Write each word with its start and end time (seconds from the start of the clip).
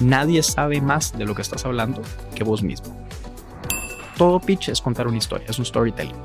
Nadie 0.00 0.42
sabe 0.42 0.80
más 0.80 1.16
de 1.16 1.24
lo 1.24 1.34
que 1.34 1.42
estás 1.42 1.64
hablando 1.64 2.02
que 2.34 2.44
vos 2.44 2.62
mismo. 2.62 2.96
Todo 4.16 4.40
pitch 4.40 4.68
es 4.68 4.80
contar 4.80 5.06
una 5.06 5.16
historia, 5.16 5.46
es 5.48 5.58
un 5.58 5.64
storytelling. 5.64 6.16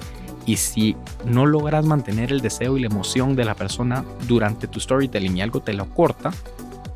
Y 0.45 0.57
si 0.57 0.95
no 1.25 1.45
logras 1.45 1.85
mantener 1.85 2.31
el 2.31 2.41
deseo 2.41 2.77
y 2.77 2.81
la 2.81 2.87
emoción 2.87 3.35
de 3.35 3.45
la 3.45 3.55
persona 3.55 4.03
durante 4.27 4.67
tu 4.67 4.79
storytelling 4.79 5.37
y 5.37 5.41
algo 5.41 5.61
te 5.61 5.73
lo 5.73 5.89
corta, 5.89 6.31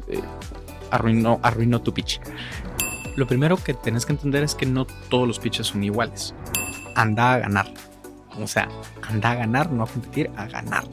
eh, 0.07 0.21
arruinó, 0.91 1.39
arruinó 1.41 1.81
tu 1.81 1.93
pitch. 1.93 2.19
Lo 3.15 3.25
primero 3.25 3.57
que 3.57 3.73
tenés 3.73 4.05
que 4.05 4.13
entender 4.13 4.43
es 4.43 4.53
que 4.53 4.65
no 4.65 4.85
todos 4.85 5.27
los 5.27 5.39
pitches 5.39 5.67
son 5.67 5.83
iguales. 5.83 6.35
Anda 6.95 7.33
a 7.33 7.39
ganar. 7.39 7.73
O 8.39 8.47
sea, 8.47 8.67
anda 9.01 9.31
a 9.31 9.35
ganar, 9.35 9.71
no 9.71 9.83
a 9.83 9.87
competir, 9.87 10.29
a 10.35 10.45
ganar. 10.45 10.83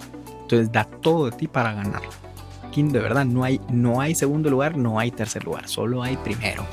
Entonces 0.44 0.70
da 0.70 0.84
todo 0.84 1.30
de 1.30 1.32
ti 1.32 1.48
para 1.48 1.72
ganar. 1.72 2.02
Aquí 2.62 2.82
de 2.82 2.98
verdad 2.98 3.24
no 3.24 3.44
hay, 3.44 3.62
no 3.70 4.02
hay 4.02 4.14
segundo 4.14 4.50
lugar, 4.50 4.76
no 4.76 4.98
hay 4.98 5.10
tercer 5.10 5.42
lugar, 5.44 5.68
solo 5.68 6.02
hay 6.02 6.18
primero. 6.18 6.66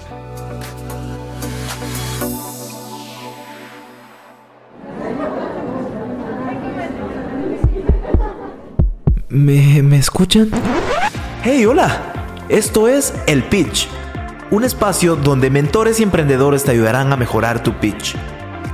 ¿Me, 9.30 9.82
¿Me 9.82 9.98
escuchan? 9.98 10.50
¡Hey, 11.42 11.66
hola! 11.66 12.12
Esto 12.50 12.90
es 12.90 13.14
El 13.26 13.44
Pitch, 13.44 13.88
un 14.52 14.66
espacio 14.66 15.16
donde 15.16 15.50
mentores 15.50 16.02
y 16.02 16.04
emprendedores 16.04 16.66
te 16.66 16.72
ayudarán 16.72 17.14
a 17.14 17.16
mejorar 17.16 17.64
tu 17.64 17.72
pitch. 17.80 18.16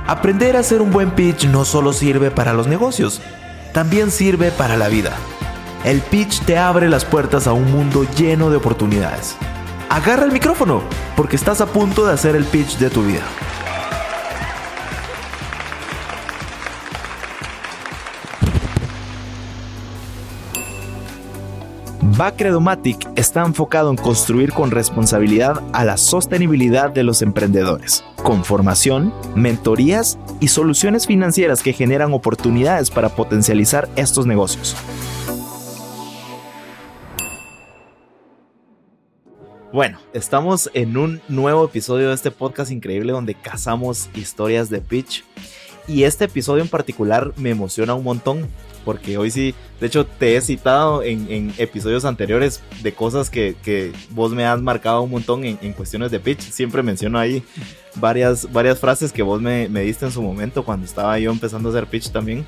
Aprender 0.08 0.56
a 0.56 0.60
hacer 0.60 0.82
un 0.82 0.90
buen 0.90 1.12
pitch 1.12 1.44
no 1.44 1.64
solo 1.64 1.92
sirve 1.92 2.32
para 2.32 2.54
los 2.54 2.66
negocios, 2.66 3.20
también 3.72 4.10
sirve 4.10 4.50
para 4.50 4.76
la 4.76 4.88
vida. 4.88 5.16
El 5.84 6.00
pitch 6.00 6.40
te 6.40 6.58
abre 6.58 6.88
las 6.88 7.04
puertas 7.04 7.46
a 7.46 7.52
un 7.52 7.70
mundo 7.70 8.04
lleno 8.16 8.50
de 8.50 8.56
oportunidades. 8.56 9.36
Agarra 9.88 10.24
el 10.24 10.32
micrófono, 10.32 10.82
porque 11.16 11.36
estás 11.36 11.60
a 11.60 11.66
punto 11.66 12.04
de 12.06 12.12
hacer 12.12 12.36
el 12.36 12.44
pitch 12.44 12.78
de 12.78 12.90
tu 12.90 13.02
vida. 13.02 13.22
Bacredomatic 22.18 23.08
está 23.14 23.46
enfocado 23.46 23.92
en 23.92 23.96
construir 23.96 24.52
con 24.52 24.72
responsabilidad 24.72 25.62
a 25.72 25.84
la 25.84 25.96
sostenibilidad 25.96 26.90
de 26.90 27.04
los 27.04 27.22
emprendedores, 27.22 28.02
con 28.24 28.44
formación, 28.44 29.14
mentorías 29.36 30.18
y 30.40 30.48
soluciones 30.48 31.06
financieras 31.06 31.62
que 31.62 31.72
generan 31.72 32.12
oportunidades 32.12 32.90
para 32.90 33.10
potencializar 33.10 33.88
estos 33.94 34.26
negocios. 34.26 34.74
Bueno, 39.72 40.00
estamos 40.12 40.72
en 40.74 40.96
un 40.96 41.20
nuevo 41.28 41.66
episodio 41.66 42.08
de 42.08 42.16
este 42.16 42.32
podcast 42.32 42.72
increíble 42.72 43.12
donde 43.12 43.36
cazamos 43.36 44.10
historias 44.16 44.70
de 44.70 44.80
pitch. 44.80 45.24
Y 45.86 46.02
este 46.02 46.24
episodio 46.24 46.64
en 46.64 46.68
particular 46.68 47.32
me 47.36 47.50
emociona 47.50 47.94
un 47.94 48.02
montón 48.02 48.48
porque 48.88 49.18
hoy 49.18 49.30
sí, 49.30 49.54
de 49.82 49.86
hecho 49.86 50.06
te 50.06 50.34
he 50.34 50.40
citado 50.40 51.02
en, 51.02 51.52
episodios 51.58 52.06
anteriores 52.06 52.62
de 52.80 52.94
cosas 52.94 53.28
que, 53.28 53.92
vos 54.12 54.32
me 54.32 54.46
has 54.46 54.62
marcado 54.62 55.02
un 55.02 55.10
montón 55.10 55.44
en, 55.44 55.74
cuestiones 55.74 56.10
de 56.10 56.18
pitch. 56.18 56.40
Siempre 56.40 56.82
menciono 56.82 57.18
ahí 57.18 57.42
varias, 57.96 58.50
varias 58.50 58.80
frases 58.80 59.12
que 59.12 59.20
vos 59.22 59.42
me, 59.42 59.68
me, 59.68 59.82
diste 59.82 60.06
en 60.06 60.10
su 60.10 60.22
momento 60.22 60.64
cuando 60.64 60.86
estaba 60.86 61.18
yo 61.18 61.30
empezando 61.30 61.68
a 61.68 61.72
hacer 61.72 61.86
pitch 61.86 62.12
también. 62.12 62.46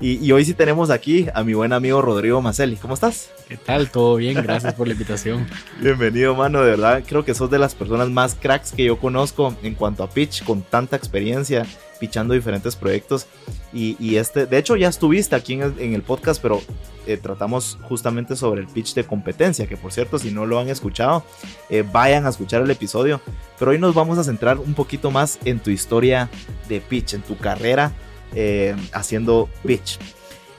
Y, 0.00 0.32
hoy 0.32 0.46
sí 0.46 0.54
tenemos 0.54 0.88
aquí 0.88 1.26
a 1.34 1.44
mi 1.44 1.52
buen 1.52 1.74
amigo 1.74 2.00
Rodrigo 2.00 2.40
Macelli. 2.40 2.76
¿Cómo 2.76 2.94
estás? 2.94 3.30
¿Qué 3.46 3.58
tal? 3.58 3.90
¿Todo 3.90 4.16
bien? 4.16 4.42
Gracias 4.42 4.72
por 4.72 4.86
la 4.86 4.94
invitación. 4.94 5.46
Bienvenido, 5.80 6.34
mano. 6.34 6.62
De 6.62 6.70
verdad, 6.70 7.02
creo 7.06 7.22
que 7.22 7.34
sos 7.34 7.50
de 7.50 7.58
las 7.58 7.74
personas 7.74 8.08
más 8.08 8.34
cracks 8.34 8.72
que 8.72 8.84
yo 8.84 8.98
conozco 8.98 9.54
en 9.62 9.74
cuanto 9.74 10.02
a 10.02 10.08
pitch, 10.08 10.42
con 10.44 10.62
tanta 10.62 10.96
experiencia, 10.96 11.66
pitchando 11.96 12.34
diferentes 12.34 12.76
proyectos. 12.76 13.26
Y, 13.72 14.16
este, 14.16 14.46
de 14.46 14.56
hecho, 14.56 14.76
ya 14.76 14.88
estuviste 14.88 15.36
aquí 15.36 15.54
en 15.54 15.94
el, 15.94 16.02
podcast, 16.02 16.40
pero 16.40 16.62
eh, 17.06 17.18
tratamos 17.18 17.78
justamente 17.82 18.34
sobre 18.34 18.62
el 18.62 18.66
pitch 18.68 18.94
de 18.94 19.04
competencia, 19.04 19.66
que 19.66 19.76
por 19.76 19.92
cierto, 19.92 20.18
si 20.18 20.30
no 20.30 20.46
lo 20.46 20.58
han 20.58 20.68
escuchado, 20.68 21.24
eh, 21.68 21.84
vayan 21.92 22.24
a 22.24 22.30
escuchar 22.30 22.62
el 22.62 22.70
episodio. 22.70 23.20
Pero 23.58 23.72
hoy 23.72 23.78
nos 23.78 23.94
vamos 23.94 24.16
a 24.18 24.24
centrar 24.24 24.58
un 24.58 24.72
poquito 24.74 25.10
más 25.10 25.38
en 25.44 25.58
tu 25.58 25.70
historia 25.70 26.30
de 26.68 26.80
pitch, 26.80 27.14
en 27.14 27.22
tu 27.22 27.36
carrera 27.36 27.92
eh, 28.34 28.74
haciendo 28.92 29.48
pitch. 29.64 29.98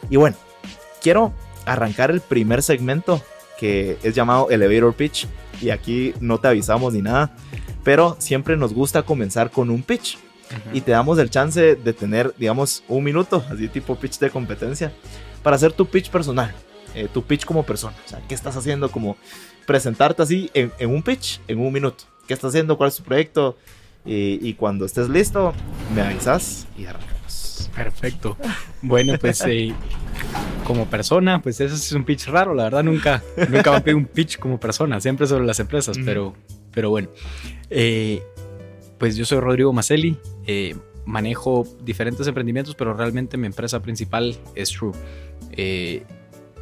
Y 0.10 0.18
bueno, 0.18 0.38
quiero 1.02 1.34
arrancar 1.66 2.12
el 2.12 2.22
primer 2.22 2.64
segmento 2.64 3.22
que 3.58 3.98
es 4.04 4.16
llamado 4.16 4.50
Elevator 4.50 4.94
Pitch. 4.94 5.28
Y 5.62 5.72
aquí 5.72 6.14
no 6.20 6.40
te 6.40 6.48
avisamos 6.48 6.94
ni 6.94 7.02
nada, 7.02 7.36
pero 7.84 8.16
siempre 8.20 8.56
nos 8.56 8.74
gusta 8.74 9.04
comenzar 9.04 9.50
con 9.52 9.70
un 9.70 9.82
pitch. 9.82 10.18
Y 10.74 10.82
te 10.82 10.92
damos 10.92 11.18
el 11.20 11.30
chance 11.30 11.76
de 11.76 11.94
tener, 11.94 12.34
digamos, 12.38 12.84
un 12.88 13.04
minuto, 13.04 13.44
así 13.52 13.68
tipo 13.68 13.96
pitch 13.96 14.20
de 14.20 14.30
competencia, 14.30 14.92
para 15.44 15.56
hacer 15.56 15.74
tu 15.74 15.86
pitch 15.86 16.10
personal, 16.10 16.54
eh, 16.96 17.08
tu 17.14 17.24
pitch 17.24 17.46
como 17.46 17.64
persona. 17.64 17.96
O 18.06 18.10
sea, 18.10 18.22
¿qué 18.28 18.36
estás 18.36 18.56
haciendo? 18.56 18.90
Como 18.92 19.18
presentarte 19.66 20.22
así 20.22 20.50
en, 20.54 20.72
un 20.90 21.04
pitch, 21.04 21.42
en 21.48 21.60
un 21.60 21.72
minuto. 21.72 22.06
¿Qué 22.28 22.34
estás 22.34 22.50
haciendo? 22.50 22.78
¿Cuál 22.78 22.90
es 22.90 22.96
tu 22.96 23.04
proyecto? 23.04 23.58
Y, 24.06 24.40
y 24.42 24.54
cuando 24.54 24.86
estés 24.86 25.10
listo, 25.10 25.54
me 25.94 26.02
avisas 26.02 26.68
y 26.78 26.86
arrancamos. 26.86 27.70
Perfecto. 27.76 28.38
Bueno, 28.82 29.18
pues 29.20 29.44
eh, 29.46 29.74
como 30.64 30.88
persona, 30.88 31.42
pues 31.42 31.60
eso 31.62 31.76
es 31.76 31.92
un 31.92 32.04
pitch 32.04 32.28
raro, 32.28 32.54
la 32.54 32.64
verdad 32.64 32.84
nunca, 32.84 33.24
nunca 33.50 33.72
me 33.72 33.78
a 33.78 33.84
pedir 33.84 33.96
un 33.96 34.06
pitch 34.06 34.38
como 34.40 34.60
persona, 34.60 35.00
siempre 35.00 35.28
sobre 35.28 35.46
las 35.46 35.60
empresas, 35.60 35.98
pero, 36.04 36.34
pero 36.72 36.90
bueno. 36.90 37.10
Eh, 37.70 38.24
pues 38.98 39.16
yo 39.16 39.26
soy 39.26 39.40
Rodrigo 39.40 39.74
Macelli, 39.74 40.18
eh, 40.46 40.76
manejo 41.06 41.66
diferentes 41.84 42.28
emprendimientos, 42.28 42.76
pero 42.76 42.94
realmente 42.94 43.38
mi 43.38 43.48
empresa 43.48 43.82
principal 43.82 44.36
es 44.56 44.72
True. 44.72 44.94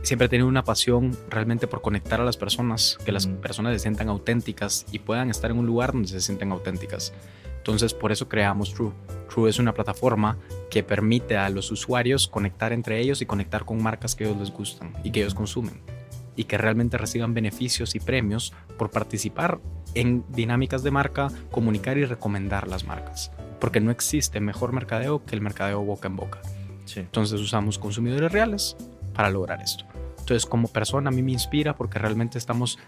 siempre 0.03 0.27
he 0.27 0.29
tenido 0.29 0.47
una 0.47 0.63
pasión 0.63 1.17
realmente 1.29 1.67
por 1.67 1.81
conectar 1.81 2.21
a 2.21 2.25
las 2.25 2.37
personas, 2.37 2.97
que 3.03 3.11
las 3.11 3.27
personas 3.27 3.73
se 3.73 3.79
sientan 3.79 4.09
auténticas 4.09 4.85
y 4.91 4.99
puedan 4.99 5.29
estar 5.29 5.49
en 5.49 5.57
un 5.57 5.65
lugar 5.65 5.93
donde 5.93 6.07
se 6.07 6.21
sientan 6.21 6.51
auténticas. 6.51 7.13
Entonces, 7.65 7.95
por 7.95 8.11
eso 8.11 8.29
creamos 8.29 8.75
True. 8.75 8.91
True 9.27 9.49
es 9.49 9.57
una 9.57 9.73
plataforma 9.73 10.37
que 10.69 10.83
permite 10.83 11.35
a 11.35 11.49
los 11.49 11.71
usuarios 11.71 12.27
conectar 12.27 12.71
entre 12.71 12.99
ellos 12.99 13.23
y 13.23 13.25
conectar 13.25 13.65
con 13.65 13.81
marcas 13.81 14.13
que 14.13 14.25
ellos 14.25 14.37
les 14.37 14.51
gustan 14.51 14.93
y 15.03 15.09
que 15.09 15.21
ellos 15.21 15.33
consumen. 15.33 15.81
Y 16.35 16.45
que 16.45 16.57
realmente 16.57 16.97
reciban 16.97 17.33
beneficios 17.33 17.95
y 17.95 17.99
premios 17.99 18.53
por 18.77 18.91
participar 18.91 19.59
en 19.93 20.25
dinámicas 20.29 20.83
de 20.83 20.91
marca, 20.91 21.29
comunicar 21.51 21.97
y 21.97 22.05
recomendar 22.05 22.67
las 22.67 22.85
marcas. 22.85 23.31
Porque 23.59 23.79
no 23.79 23.91
existe 23.91 24.39
mejor 24.39 24.73
mercadeo 24.73 25.23
que 25.25 25.35
el 25.35 25.41
mercadeo 25.41 25.81
boca 25.83 26.07
en 26.07 26.15
boca. 26.17 26.41
Entonces 26.95 27.39
usamos 27.39 27.79
consumidores 27.79 28.31
reales 28.31 28.75
para 29.13 29.29
lograr 29.29 29.61
esto. 29.61 29.85
Entonces, 30.19 30.47
como 30.47 30.67
persona, 30.67 31.09
a 31.09 31.11
mí 31.11 31.21
me 31.21 31.33
inspira 31.33 31.75
porque 31.75 31.99
realmente 31.99 32.39
estamos 32.39 32.79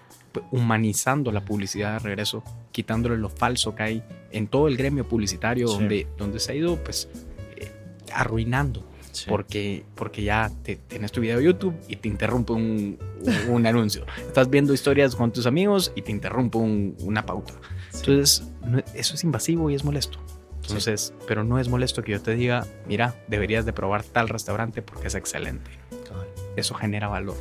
humanizando 0.51 1.31
la 1.31 1.41
publicidad 1.41 1.93
de 1.93 1.99
regreso, 1.99 2.43
quitándole 2.71 3.17
lo 3.17 3.29
falso 3.29 3.75
que 3.75 3.83
hay 3.83 4.03
en 4.31 4.47
todo 4.47 4.67
el 4.67 4.75
gremio 4.75 5.07
publicitario 5.07 5.67
donde, 5.67 6.07
donde 6.17 6.39
se 6.39 6.51
ha 6.51 6.55
ido 6.55 6.83
pues 6.83 7.09
eh, 7.55 7.71
arruinando. 8.11 8.83
Porque, 9.27 9.85
porque 9.95 10.23
ya 10.23 10.51
te, 10.63 10.75
tienes 10.75 11.11
tu 11.11 11.21
video 11.21 11.37
de 11.37 11.45
YouTube 11.45 11.75
y 11.87 11.95
te 11.95 12.07
interrumpe 12.07 12.53
un, 12.53 12.97
un 13.47 13.65
anuncio. 13.67 14.05
Estás 14.19 14.49
viendo 14.49 14.73
historias 14.73 15.15
con 15.15 15.31
tus 15.31 15.45
amigos 15.45 15.91
y 15.95 16.01
te 16.01 16.11
interrumpe 16.11 16.57
una 16.57 17.25
pauta. 17.25 17.53
Entonces, 17.93 18.47
eso 18.93 19.15
es 19.15 19.23
invasivo 19.23 19.69
y 19.69 19.75
es 19.75 19.83
molesto. 19.83 20.19
Entonces, 20.61 21.13
pero 21.27 21.45
no 21.45 21.59
es 21.59 21.69
molesto 21.69 22.03
que 22.03 22.11
yo 22.11 22.21
te 22.21 22.35
diga, 22.35 22.67
mira, 22.87 23.15
deberías 23.29 23.65
de 23.65 23.71
probar 23.71 24.03
tal 24.03 24.27
restaurante 24.27 24.81
porque 24.81 25.07
es 25.07 25.15
excelente 25.15 25.71
eso 26.57 26.73
genera 26.73 27.07
valor 27.07 27.37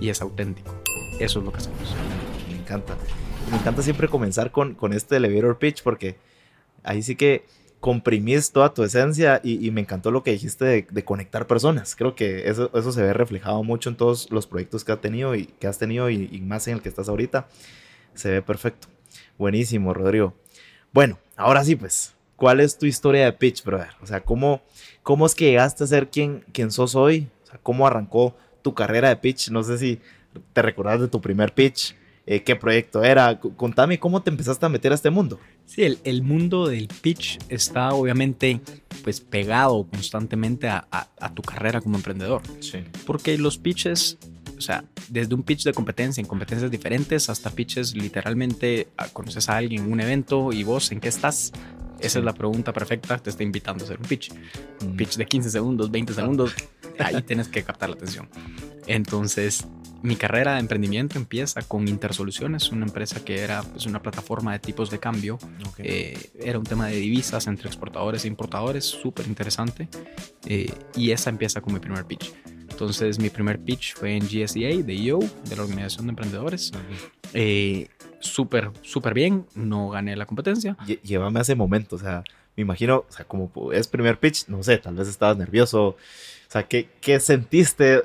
y 0.00 0.10
es 0.10 0.20
auténtico. 0.20 0.72
Eso 1.18 1.40
es 1.40 1.44
lo 1.44 1.52
que 1.52 1.58
hacemos. 1.58 1.94
Me 2.48 2.58
encanta. 2.58 2.96
Me 3.50 3.56
encanta 3.56 3.82
siempre 3.82 4.08
comenzar 4.08 4.52
con, 4.52 4.74
con 4.74 4.92
este 4.92 5.16
elevator 5.16 5.58
pitch 5.58 5.82
porque 5.82 6.16
ahí 6.84 7.02
sí 7.02 7.16
que 7.16 7.44
comprimís 7.82 8.52
toda 8.52 8.72
tu 8.72 8.84
esencia 8.84 9.40
y, 9.42 9.68
me 9.72 9.80
encantó 9.80 10.12
lo 10.12 10.22
que 10.22 10.30
dijiste 10.30 10.86
de, 10.88 11.04
conectar 11.04 11.48
personas. 11.48 11.96
Creo 11.96 12.14
que 12.14 12.48
eso, 12.48 12.70
eso 12.74 12.92
se 12.92 13.02
ve 13.02 13.12
reflejado 13.12 13.64
mucho 13.64 13.90
en 13.90 13.96
todos 13.96 14.30
los 14.30 14.46
proyectos 14.46 14.84
que, 14.84 14.92
ha 14.92 15.00
tenido 15.00 15.34
y, 15.34 15.46
que 15.46 15.66
has 15.66 15.78
tenido 15.78 16.08
y, 16.08 16.40
más 16.42 16.68
en 16.68 16.74
el 16.74 16.82
que 16.82 16.88
estás 16.88 17.08
ahorita. 17.08 17.48
Se 18.14 18.30
ve 18.30 18.40
perfecto. 18.40 18.86
Buenísimo, 19.36 19.92
Rodrigo. 19.92 20.32
Bueno, 20.92 21.18
ahora 21.36 21.64
sí, 21.64 21.74
pues, 21.74 22.14
¿cuál 22.36 22.60
es 22.60 22.78
tu 22.78 22.86
historia 22.86 23.24
de 23.24 23.32
pitch, 23.32 23.64
brother? 23.64 23.90
O 24.00 24.06
sea, 24.06 24.20
¿cómo, 24.20 24.62
cómo 25.02 25.26
es 25.26 25.34
que 25.34 25.46
llegaste 25.46 25.82
a 25.82 25.88
ser 25.88 26.08
quien, 26.08 26.44
quien 26.52 26.70
sos 26.70 26.94
hoy? 26.94 27.28
cómo 27.64 27.84
arrancó 27.84 28.36
tu 28.62 28.74
carrera 28.74 29.08
de 29.08 29.16
pitch. 29.16 29.50
No 29.50 29.64
sé 29.64 29.76
si 29.76 30.00
te 30.52 30.62
recordás 30.62 31.00
de 31.00 31.08
tu 31.08 31.20
primer 31.20 31.52
pitch, 31.52 31.96
eh, 32.26 32.42
qué 32.42 32.56
proyecto 32.56 33.02
era. 33.02 33.38
Contame 33.38 33.98
cómo 33.98 34.22
te 34.22 34.30
empezaste 34.30 34.66
a 34.66 34.68
meter 34.68 34.92
a 34.92 34.94
este 34.94 35.10
mundo. 35.10 35.40
Sí, 35.66 35.98
el, 36.04 36.22
mundo 36.22 36.66
del 36.68 36.88
pitch 36.88 37.38
está 37.48 37.94
obviamente 37.94 38.60
pues 39.02 39.20
pegado 39.20 39.86
constantemente 39.88 40.68
a, 40.68 41.08
tu 41.34 41.42
carrera 41.42 41.80
como 41.80 41.96
emprendedor. 41.96 42.42
Sí. 42.60 42.84
Porque 43.06 43.38
los 43.38 43.58
pitches 43.58 44.18
sea, 44.62 44.84
desde 45.08 45.34
un 45.34 45.42
pitch 45.42 45.64
de 45.64 45.74
competencia 45.74 46.20
en 46.20 46.26
competencias 46.26 46.70
diferentes 46.70 47.28
hasta 47.28 47.50
pitches 47.50 47.94
literalmente 47.94 48.88
ah, 48.96 49.08
conoces 49.12 49.48
a 49.50 49.58
alguien 49.58 49.84
en 49.84 49.92
un 49.92 50.00
evento 50.00 50.52
y 50.52 50.64
vos 50.64 50.90
en 50.92 51.00
qué 51.00 51.08
estás. 51.08 51.52
Esa 52.00 52.18
es 52.18 52.24
la 52.24 52.32
pregunta 52.32 52.72
perfecta, 52.72 53.18
te 53.18 53.30
está 53.30 53.42
invitando 53.42 53.84
a 53.84 53.86
hacer 53.86 53.98
un 54.00 54.06
pitch. 54.06 54.32
Un 54.82 54.96
pitch 54.96 55.16
de 55.16 55.26
15 55.26 55.50
segundos, 55.50 55.90
20 55.90 56.14
segundos, 56.14 56.54
ahí 56.98 57.20
tienes 57.22 57.48
que 57.48 57.62
captar 57.62 57.90
la 57.90 57.96
atención. 57.96 58.28
Entonces, 58.86 59.66
mi 60.02 60.16
carrera 60.16 60.54
de 60.54 60.60
emprendimiento 60.60 61.18
empieza 61.18 61.62
con 61.62 61.86
Intersoluciones, 61.88 62.70
una 62.70 62.86
empresa 62.86 63.24
que 63.24 63.40
era 63.40 63.62
pues, 63.62 63.86
una 63.86 64.02
plataforma 64.02 64.52
de 64.52 64.58
tipos 64.58 64.90
de 64.90 64.98
cambio. 64.98 65.38
Eh, 65.78 66.18
era 66.40 66.58
un 66.58 66.64
tema 66.64 66.88
de 66.88 66.96
divisas 66.96 67.46
entre 67.46 67.68
exportadores 67.68 68.24
e 68.24 68.28
importadores, 68.28 68.84
súper 68.84 69.26
interesante. 69.26 69.88
Eh, 70.46 70.72
y 70.96 71.12
esa 71.12 71.30
empieza 71.30 71.60
con 71.60 71.74
mi 71.74 71.80
primer 71.80 72.04
pitch. 72.04 72.32
Entonces, 72.70 73.18
mi 73.18 73.30
primer 73.30 73.60
pitch 73.60 73.94
fue 73.94 74.16
en 74.16 74.26
GSEA, 74.26 74.82
de 74.82 74.94
EO, 74.94 75.20
de 75.20 75.56
la 75.56 75.62
Organización 75.62 76.06
de 76.06 76.10
Emprendedores. 76.10 76.72
Eh, 77.32 77.88
súper, 78.18 78.70
súper 78.82 79.14
bien. 79.14 79.46
No 79.54 79.90
gané 79.90 80.16
la 80.16 80.26
competencia. 80.26 80.76
Llévame 81.02 81.38
a 81.38 81.42
ese 81.42 81.54
momento, 81.54 81.96
o 81.96 81.98
sea, 81.98 82.24
me 82.56 82.62
imagino, 82.62 83.04
o 83.08 83.12
sea, 83.12 83.24
como 83.24 83.72
es 83.72 83.88
primer 83.88 84.18
pitch, 84.18 84.48
no 84.48 84.62
sé, 84.62 84.78
tal 84.78 84.96
vez 84.96 85.08
estabas 85.08 85.36
nervioso. 85.36 85.88
O 85.88 85.96
sea, 86.48 86.64
¿qué, 86.64 86.88
qué 87.00 87.20
sentiste? 87.20 88.02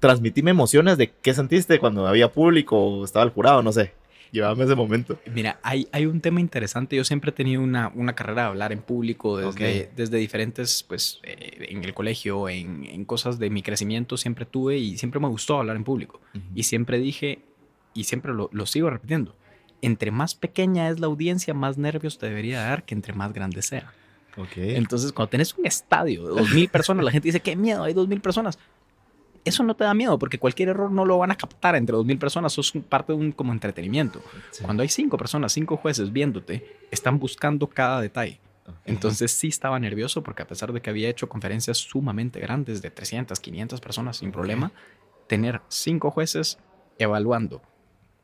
Transmitime 0.00 0.50
emociones 0.50 0.98
de 0.98 1.10
qué 1.10 1.34
sentiste 1.34 1.78
cuando 1.78 2.06
había 2.06 2.32
público 2.32 2.76
o 2.76 3.04
estaba 3.04 3.24
el 3.24 3.30
jurado, 3.30 3.62
no 3.62 3.72
sé. 3.72 3.92
Llévame 4.30 4.64
ese 4.64 4.74
momento. 4.74 5.18
Mira, 5.32 5.60
hay, 5.62 5.86
hay 5.92 6.06
un 6.06 6.20
tema 6.20 6.40
interesante. 6.40 6.96
Yo 6.96 7.04
siempre 7.04 7.30
he 7.30 7.32
tenido 7.32 7.62
una, 7.62 7.92
una 7.94 8.16
carrera 8.16 8.42
de 8.42 8.48
hablar 8.48 8.72
en 8.72 8.80
público 8.80 9.38
desde, 9.38 9.90
desde 9.94 10.18
diferentes, 10.18 10.82
pues, 10.82 11.20
eh, 11.22 11.68
en 11.68 11.84
el 11.84 11.94
colegio, 11.94 12.48
en, 12.48 12.84
en, 12.84 13.04
cosas 13.04 13.38
de 13.38 13.48
mi 13.50 13.62
crecimiento, 13.62 14.16
siempre 14.16 14.44
tuve 14.44 14.76
y 14.78 14.98
siempre 14.98 15.20
me 15.20 15.28
gustó 15.28 15.58
hablar 15.58 15.76
en 15.76 15.84
público. 15.84 16.20
Y 16.52 16.64
siempre 16.64 16.98
dije, 16.98 17.42
y 17.94 18.04
siempre 18.04 18.34
lo, 18.34 18.50
lo 18.52 18.66
sigo 18.66 18.90
repitiendo, 18.90 19.36
entre 19.82 20.10
más 20.10 20.34
pequeña 20.34 20.88
es 20.88 20.98
la 20.98 21.06
audiencia, 21.06 21.54
más 21.54 21.78
nervios 21.78 22.18
te 22.18 22.26
debería 22.26 22.62
dar 22.62 22.84
que 22.84 22.94
entre 22.94 23.12
más 23.12 23.32
grande 23.32 23.62
sea. 23.62 23.92
Okay. 24.36 24.74
Entonces, 24.74 25.12
cuando 25.12 25.30
tenés 25.30 25.54
un 25.54 25.64
estadio 25.64 26.24
de 26.24 26.42
2.000 26.42 26.70
personas, 26.70 27.04
la 27.04 27.12
gente 27.12 27.28
dice, 27.28 27.40
qué 27.40 27.54
miedo, 27.54 27.84
hay 27.84 27.94
2.000 27.94 28.20
personas. 28.20 28.58
Eso 29.44 29.62
no 29.62 29.76
te 29.76 29.84
da 29.84 29.94
miedo 29.94 30.18
porque 30.18 30.38
cualquier 30.38 30.70
error 30.70 30.90
no 30.90 31.04
lo 31.04 31.18
van 31.18 31.30
a 31.30 31.36
captar 31.36 31.76
entre 31.76 31.94
2.000 31.94 32.18
personas, 32.18 32.52
sos 32.52 32.72
parte 32.88 33.12
de 33.12 33.18
un 33.18 33.32
como 33.32 33.52
entretenimiento. 33.52 34.22
Sí. 34.50 34.64
Cuando 34.64 34.82
hay 34.82 34.88
5 34.88 35.16
personas, 35.18 35.52
5 35.52 35.76
jueces 35.76 36.12
viéndote, 36.12 36.78
están 36.90 37.18
buscando 37.18 37.68
cada 37.68 38.00
detalle. 38.00 38.40
Okay. 38.62 38.94
Entonces 38.94 39.30
sí 39.32 39.48
estaba 39.48 39.78
nervioso 39.78 40.22
porque 40.22 40.42
a 40.42 40.46
pesar 40.46 40.72
de 40.72 40.80
que 40.80 40.88
había 40.88 41.10
hecho 41.10 41.28
conferencias 41.28 41.76
sumamente 41.76 42.40
grandes 42.40 42.80
de 42.80 42.90
300, 42.90 43.38
500 43.38 43.80
personas 43.80 44.16
sin 44.16 44.32
problema, 44.32 44.72
tener 45.26 45.60
5 45.68 46.10
jueces 46.10 46.58
evaluando 46.98 47.60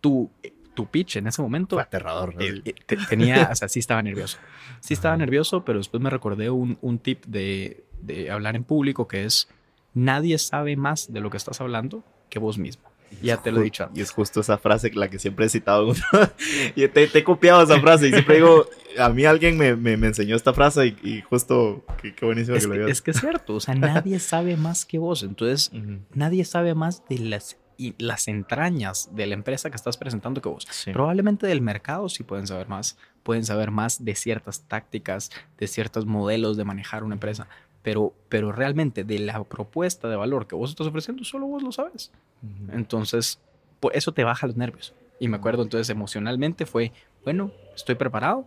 tu 0.01 0.31
tu 0.75 0.87
pitch 0.87 1.17
en 1.17 1.27
ese 1.27 1.43
momento. 1.43 1.77
Fue 1.77 1.83
aterrador. 1.83 2.35
Eh, 2.39 2.63
eh, 2.65 2.75
tenía, 3.09 3.51
o 3.53 3.55
sea, 3.55 3.69
sí 3.69 3.81
estaba 3.81 4.03
nervioso. 4.03 4.39
Sí 4.81 4.95
estaba 4.95 5.17
nervioso, 5.17 5.65
pero 5.65 5.79
después 5.79 6.03
me 6.03 6.11
recordé 6.11 6.51
un, 6.51 6.79
un 6.81 6.99
tip 6.99 7.25
de, 7.27 7.85
de, 8.01 8.31
hablar 8.31 8.57
en 8.57 8.65
público 8.65 9.07
que 9.07 9.25
es, 9.25 9.49
nadie 9.95 10.39
sabe 10.39 10.77
más 10.77 11.13
de 11.13 11.21
lo 11.21 11.31
que 11.31 11.37
estás 11.37 11.61
hablando 11.61 12.05
que 12.29 12.39
vos 12.39 12.59
mismo. 12.59 12.91
Ya 13.23 13.37
te 13.39 13.51
lo 13.51 13.61
he 13.61 13.65
dicho 13.65 13.85
antes. 13.85 13.99
Y 13.99 14.03
es 14.03 14.13
justo 14.13 14.41
esa 14.41 14.57
frase 14.57 14.91
la 14.95 15.11
que 15.11 15.19
siempre 15.19 15.47
he 15.47 15.49
citado. 15.49 15.93
y 16.77 16.87
te, 16.89 17.09
te, 17.09 17.19
he 17.19 17.25
copiado 17.25 17.63
esa 17.63 17.81
frase 17.81 18.09
y 18.09 18.13
siempre 18.13 18.37
digo, 18.37 18.67
a 18.99 19.09
mí 19.09 19.25
alguien 19.25 19.59
me, 19.59 19.75
me, 19.75 19.97
me 19.97 20.09
enseñó 20.09 20.37
esta 20.37 20.53
frase 20.55 20.87
y, 20.87 20.97
y 21.03 21.21
justo, 21.23 21.85
qué, 22.01 22.15
qué 22.15 22.25
buenísimo 22.25 22.57
es 22.57 22.65
que, 22.65 22.71
que, 22.71 22.77
lo 22.77 22.85
digas. 22.85 22.99
Es 22.99 23.03
que 23.03 23.11
es 23.11 23.21
cierto, 23.21 23.57
o 23.57 23.61
sea, 23.61 23.75
nadie 23.75 24.19
sabe 24.21 24.57
más 24.57 24.87
que 24.87 24.99
vos. 24.99 25.25
Entonces, 25.25 25.71
uh 25.73 25.79
-huh. 25.79 26.01
nadie 26.15 26.45
sabe 26.45 26.75
más 26.75 27.03
de 27.09 27.19
las 27.19 27.57
y 27.77 27.95
las 27.97 28.29
entrañas 28.29 29.09
de 29.13 29.27
la 29.27 29.33
empresa 29.33 29.71
que 29.71 29.77
estás 29.77 29.97
presentando 29.97 30.43
que 30.43 30.51
vos. 30.51 30.67
Sí. 30.71 30.93
Probablemente 30.93 31.47
del 31.47 31.63
mercado 31.63 32.11
sí 32.11 32.23
pueden 32.23 32.47
saber 32.47 32.69
más, 32.69 32.99
pueden 33.23 33.47
saber 33.47 33.71
más 33.71 34.05
de 34.05 34.15
ciertas 34.15 34.69
tácticas, 34.69 35.31
de 35.57 35.67
ciertos 35.67 36.05
modelos 36.05 36.59
de 36.59 36.65
manejar 36.65 37.05
una 37.05 37.15
empresa, 37.15 37.49
pero, 37.83 38.13
pero 38.29 38.53
realmente 38.53 39.05
de 39.05 39.19
la 39.19 39.43
propuesta 39.45 40.09
de 40.09 40.17
valor 40.17 40.47
que 40.47 40.55
vos 40.55 40.71
estás 40.71 40.87
ofreciendo, 40.87 41.25
solo 41.25 41.47
vos 41.47 41.63
lo 41.63 41.73
sabes. 41.73 42.11
Uh 42.43 42.47
-huh. 42.47 42.75
Entonces, 42.75 43.39
pues 43.81 43.97
eso 43.97 44.13
te 44.13 44.25
baja 44.25 44.47
los 44.47 44.57
nervios. 44.57 44.95
Y 45.19 45.29
me 45.29 45.37
acuerdo 45.37 45.63
entonces 45.63 45.91
emocionalmente 45.91 46.67
fue, 46.67 46.93
bueno, 47.25 47.53
estoy 47.75 47.95
preparado, 47.95 48.47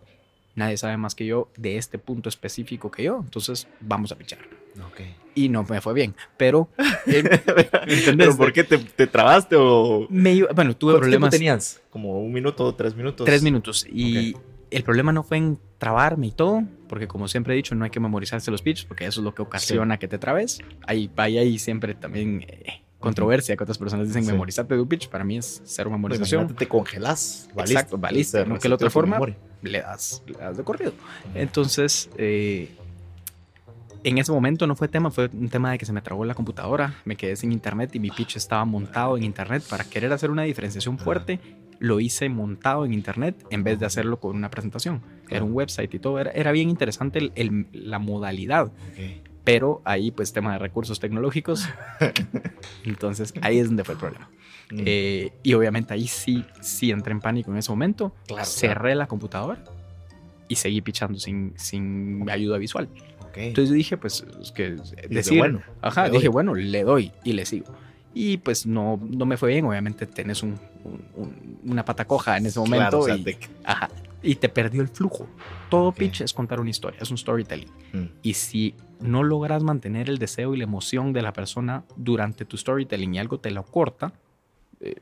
nadie 0.55 0.77
sabe 0.77 0.97
más 0.97 1.15
que 1.15 1.25
yo 1.25 1.49
de 1.57 1.77
este 1.77 1.99
punto 1.99 2.29
específico 2.29 2.89
que 2.91 3.03
yo, 3.03 3.19
entonces 3.23 3.67
vamos 3.79 4.11
a 4.11 4.15
pichar. 4.15 4.39
Okay. 4.91 5.15
Y 5.35 5.49
no 5.49 5.63
me 5.63 5.81
fue 5.81 5.93
bien, 5.93 6.15
pero... 6.37 6.67
Eh, 7.05 7.23
¿Pero 8.17 8.35
por 8.35 8.53
qué 8.53 8.63
te, 8.63 8.79
te 8.79 9.05
trabaste 9.05 9.55
o...? 9.55 10.07
Me, 10.09 10.43
bueno, 10.45 10.75
tuve 10.75 10.97
problemas... 10.97 11.31
tenías? 11.31 11.81
¿Como 11.91 12.19
un 12.21 12.31
minuto, 12.33 12.73
tres 12.73 12.95
minutos? 12.95 13.25
Tres 13.25 13.43
minutos. 13.43 13.85
Y 13.91 14.33
okay. 14.33 14.52
El 14.75 14.83
problema 14.83 15.11
no 15.11 15.23
fue 15.23 15.37
en 15.37 15.59
trabarme 15.77 16.27
y 16.27 16.31
todo, 16.31 16.63
porque 16.87 17.07
como 17.07 17.27
siempre 17.27 17.53
he 17.53 17.57
dicho, 17.57 17.75
no 17.75 17.85
hay 17.85 17.91
que 17.91 17.99
memorizarse 17.99 18.51
los 18.51 18.61
pitches, 18.61 18.85
porque 18.85 19.05
eso 19.05 19.21
es 19.21 19.23
lo 19.23 19.33
que 19.33 19.41
ocasiona 19.41 19.95
sí. 19.95 19.99
que 19.99 20.07
te 20.07 20.17
trabes. 20.17 20.59
Ahí, 20.87 21.09
ahí, 21.17 21.37
ahí 21.37 21.59
siempre 21.59 21.95
también... 21.95 22.45
Eh, 22.47 22.79
controversia 22.99 23.57
que 23.57 23.63
otras 23.63 23.77
personas 23.77 24.07
dicen 24.07 24.23
sí. 24.23 24.31
memorizarte 24.31 24.75
de 24.75 24.81
un 24.81 24.87
pitch 24.87 25.09
para 25.09 25.25
mí 25.25 25.35
es 25.35 25.61
cero 25.65 25.89
memorización 25.89 26.45
pues 26.45 26.55
te 26.55 26.69
congelas 26.69 27.49
valiste, 27.53 27.73
exacto 27.73 27.97
valiste 27.97 28.45
no 28.45 28.57
que 28.57 28.69
la 28.69 28.75
otra 28.75 28.89
forma 28.89 29.19
le 29.61 29.81
das, 29.81 30.23
le 30.25 30.37
das 30.37 30.55
de 30.55 30.63
corrido 30.63 30.93
entonces 31.35 32.09
eh, 32.17 32.73
en 34.03 34.17
ese 34.17 34.31
momento 34.31 34.67
no 34.67 34.75
fue 34.75 34.87
tema, 34.87 35.11
fue 35.11 35.29
un 35.33 35.49
tema 35.49 35.71
de 35.71 35.77
que 35.77 35.85
se 35.85 35.93
me 35.93 36.01
trabó 36.01 36.25
la 36.25 36.35
computadora, 36.35 36.95
me 37.05 37.15
quedé 37.15 37.35
sin 37.35 37.51
internet 37.51 37.95
y 37.95 37.99
mi 37.99 38.11
pitch 38.11 38.35
estaba 38.35 38.65
montado 38.65 39.17
en 39.17 39.23
internet. 39.23 39.63
Para 39.69 39.85
querer 39.85 40.11
hacer 40.11 40.29
una 40.29 40.43
diferenciación 40.43 40.99
fuerte, 40.99 41.39
lo 41.79 41.99
hice 41.99 42.29
montado 42.29 42.85
en 42.85 42.93
internet 42.93 43.45
en 43.49 43.63
vez 43.63 43.79
de 43.79 43.85
hacerlo 43.85 44.19
con 44.19 44.35
una 44.35 44.49
presentación. 44.49 45.01
Era 45.29 45.43
un 45.43 45.53
website 45.53 45.93
y 45.93 45.99
todo, 45.99 46.19
era, 46.19 46.31
era 46.31 46.51
bien 46.51 46.69
interesante 46.69 47.19
el, 47.19 47.31
el, 47.35 47.67
la 47.71 47.99
modalidad. 47.99 48.71
Okay. 48.91 49.21
Pero 49.43 49.81
ahí, 49.83 50.11
pues, 50.11 50.31
tema 50.31 50.53
de 50.53 50.59
recursos 50.59 50.99
tecnológicos. 50.99 51.67
Entonces, 52.85 53.33
ahí 53.41 53.59
es 53.59 53.67
donde 53.67 53.83
fue 53.83 53.95
el 53.95 53.99
problema. 53.99 54.29
Mm. 54.71 54.81
Eh, 54.85 55.33
y 55.43 55.53
obviamente 55.53 55.93
ahí 55.93 56.07
sí, 56.07 56.45
sí 56.61 56.91
entré 56.91 57.11
en 57.11 57.19
pánico 57.19 57.51
en 57.51 57.57
ese 57.57 57.71
momento. 57.71 58.15
Claro, 58.27 58.45
cerré 58.45 58.79
claro. 58.79 58.95
la 58.99 59.07
computadora 59.07 59.63
y 60.47 60.55
seguí 60.55 60.81
pichando 60.81 61.19
sin, 61.19 61.53
sin 61.57 62.29
ayuda 62.29 62.57
visual. 62.57 62.87
Okay. 63.29 63.47
Entonces 63.49 63.73
dije, 63.73 63.97
pues, 63.97 64.25
es 64.41 64.51
que 64.51 64.77
decir, 65.09 65.37
bueno, 65.37 65.61
ajá, 65.81 66.09
dije, 66.09 66.27
bueno, 66.29 66.53
le 66.53 66.83
doy 66.83 67.11
y 67.23 67.33
le 67.33 67.45
sigo. 67.45 67.65
Y 68.13 68.37
pues 68.37 68.65
no, 68.65 68.99
no 69.01 69.25
me 69.25 69.37
fue 69.37 69.49
bien, 69.49 69.65
obviamente 69.65 70.05
tenés 70.05 70.43
un, 70.43 70.59
un, 70.83 71.03
un, 71.15 71.59
una 71.65 71.83
pata 71.83 72.05
coja 72.05 72.37
en 72.37 72.45
ese 72.45 72.59
momento 72.59 72.77
claro, 72.77 72.99
o 72.99 73.05
sea, 73.05 73.15
y, 73.15 73.23
te... 73.23 73.39
ajá, 73.63 73.89
y, 74.21 74.35
te 74.35 74.49
perdió 74.49 74.81
el 74.81 74.87
flujo. 74.87 75.27
Todo 75.69 75.87
okay. 75.87 76.09
pitch 76.09 76.21
es 76.21 76.33
contar 76.33 76.59
una 76.59 76.69
historia, 76.69 76.99
es 77.01 77.09
un 77.09 77.17
storytelling. 77.17 77.69
Mm. 77.91 78.05
Y 78.21 78.33
si 78.35 78.75
no 78.99 79.23
logras 79.23 79.63
mantener 79.63 80.09
el 80.09 80.19
deseo 80.19 80.53
y 80.53 80.57
la 80.57 80.63
emoción 80.63 81.11
de 81.11 81.21
la 81.21 81.33
persona 81.33 81.83
durante 81.95 82.45
tu 82.45 82.57
storytelling 82.57 83.15
y 83.15 83.19
algo 83.19 83.39
te 83.39 83.49
lo 83.49 83.63
corta, 83.63 84.13
eh, 84.79 84.95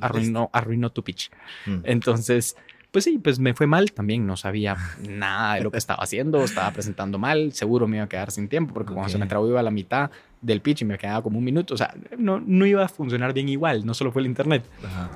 arruinó, 0.00 0.50
arruinó 0.52 0.90
tu 0.90 1.04
pitch. 1.04 1.30
Mm. 1.66 1.78
Entonces, 1.84 2.56
pues 2.90 3.04
sí, 3.04 3.18
pues 3.18 3.38
me 3.38 3.54
fue 3.54 3.66
mal 3.66 3.92
también, 3.92 4.26
no 4.26 4.36
sabía 4.36 4.76
nada 5.08 5.54
de 5.54 5.62
lo 5.62 5.70
que 5.70 5.78
estaba 5.78 6.02
haciendo, 6.02 6.42
estaba 6.42 6.70
presentando 6.72 7.18
mal, 7.18 7.52
seguro 7.52 7.86
me 7.86 7.98
iba 7.98 8.04
a 8.04 8.08
quedar 8.08 8.30
sin 8.30 8.48
tiempo, 8.48 8.74
porque 8.74 8.88
okay. 8.88 8.94
cuando 8.94 9.12
se 9.12 9.18
me 9.18 9.26
trabó 9.26 9.48
iba 9.48 9.60
a 9.60 9.62
la 9.62 9.70
mitad 9.70 10.10
del 10.40 10.60
pitch 10.60 10.82
y 10.82 10.84
me 10.84 10.98
quedaba 10.98 11.22
como 11.22 11.38
un 11.38 11.44
minuto, 11.44 11.74
o 11.74 11.76
sea, 11.76 11.94
no, 12.18 12.40
no 12.40 12.66
iba 12.66 12.84
a 12.84 12.88
funcionar 12.88 13.32
bien 13.32 13.48
igual, 13.48 13.86
no 13.86 13.94
solo 13.94 14.12
fue 14.12 14.22
el 14.22 14.26
internet. 14.26 14.64
Ajá. 14.84 15.10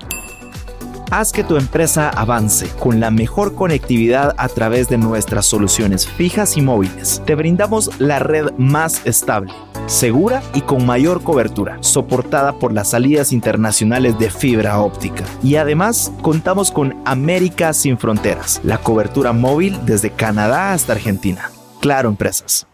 Haz 1.11 1.31
que 1.31 1.43
tu 1.43 1.55
empresa 1.55 2.09
avance 2.09 2.67
con 2.79 2.99
la 2.99 3.11
mejor 3.11 3.53
conectividad 3.53 4.33
a 4.37 4.49
través 4.49 4.89
de 4.89 4.97
nuestras 4.97 5.45
soluciones 5.45 6.07
fijas 6.07 6.57
y 6.57 6.61
móviles. 6.61 7.21
Te 7.25 7.35
brindamos 7.35 7.99
la 7.99 8.19
red 8.19 8.51
más 8.57 9.05
estable, 9.05 9.53
segura 9.87 10.41
y 10.53 10.61
con 10.61 10.85
mayor 10.85 11.23
cobertura, 11.23 11.77
soportada 11.81 12.59
por 12.59 12.73
las 12.73 12.91
salidas 12.91 13.31
internacionales 13.31 14.17
de 14.19 14.29
fibra 14.29 14.79
óptica. 14.79 15.23
Y 15.43 15.55
además 15.55 16.11
contamos 16.21 16.71
con 16.71 16.95
América 17.05 17.73
sin 17.73 17.97
fronteras, 17.97 18.61
la 18.63 18.79
cobertura 18.79 19.33
móvil 19.33 19.77
desde 19.85 20.11
Canadá 20.11 20.73
hasta 20.73 20.93
Argentina. 20.93 21.49
Claro, 21.81 22.09
empresas. 22.09 22.67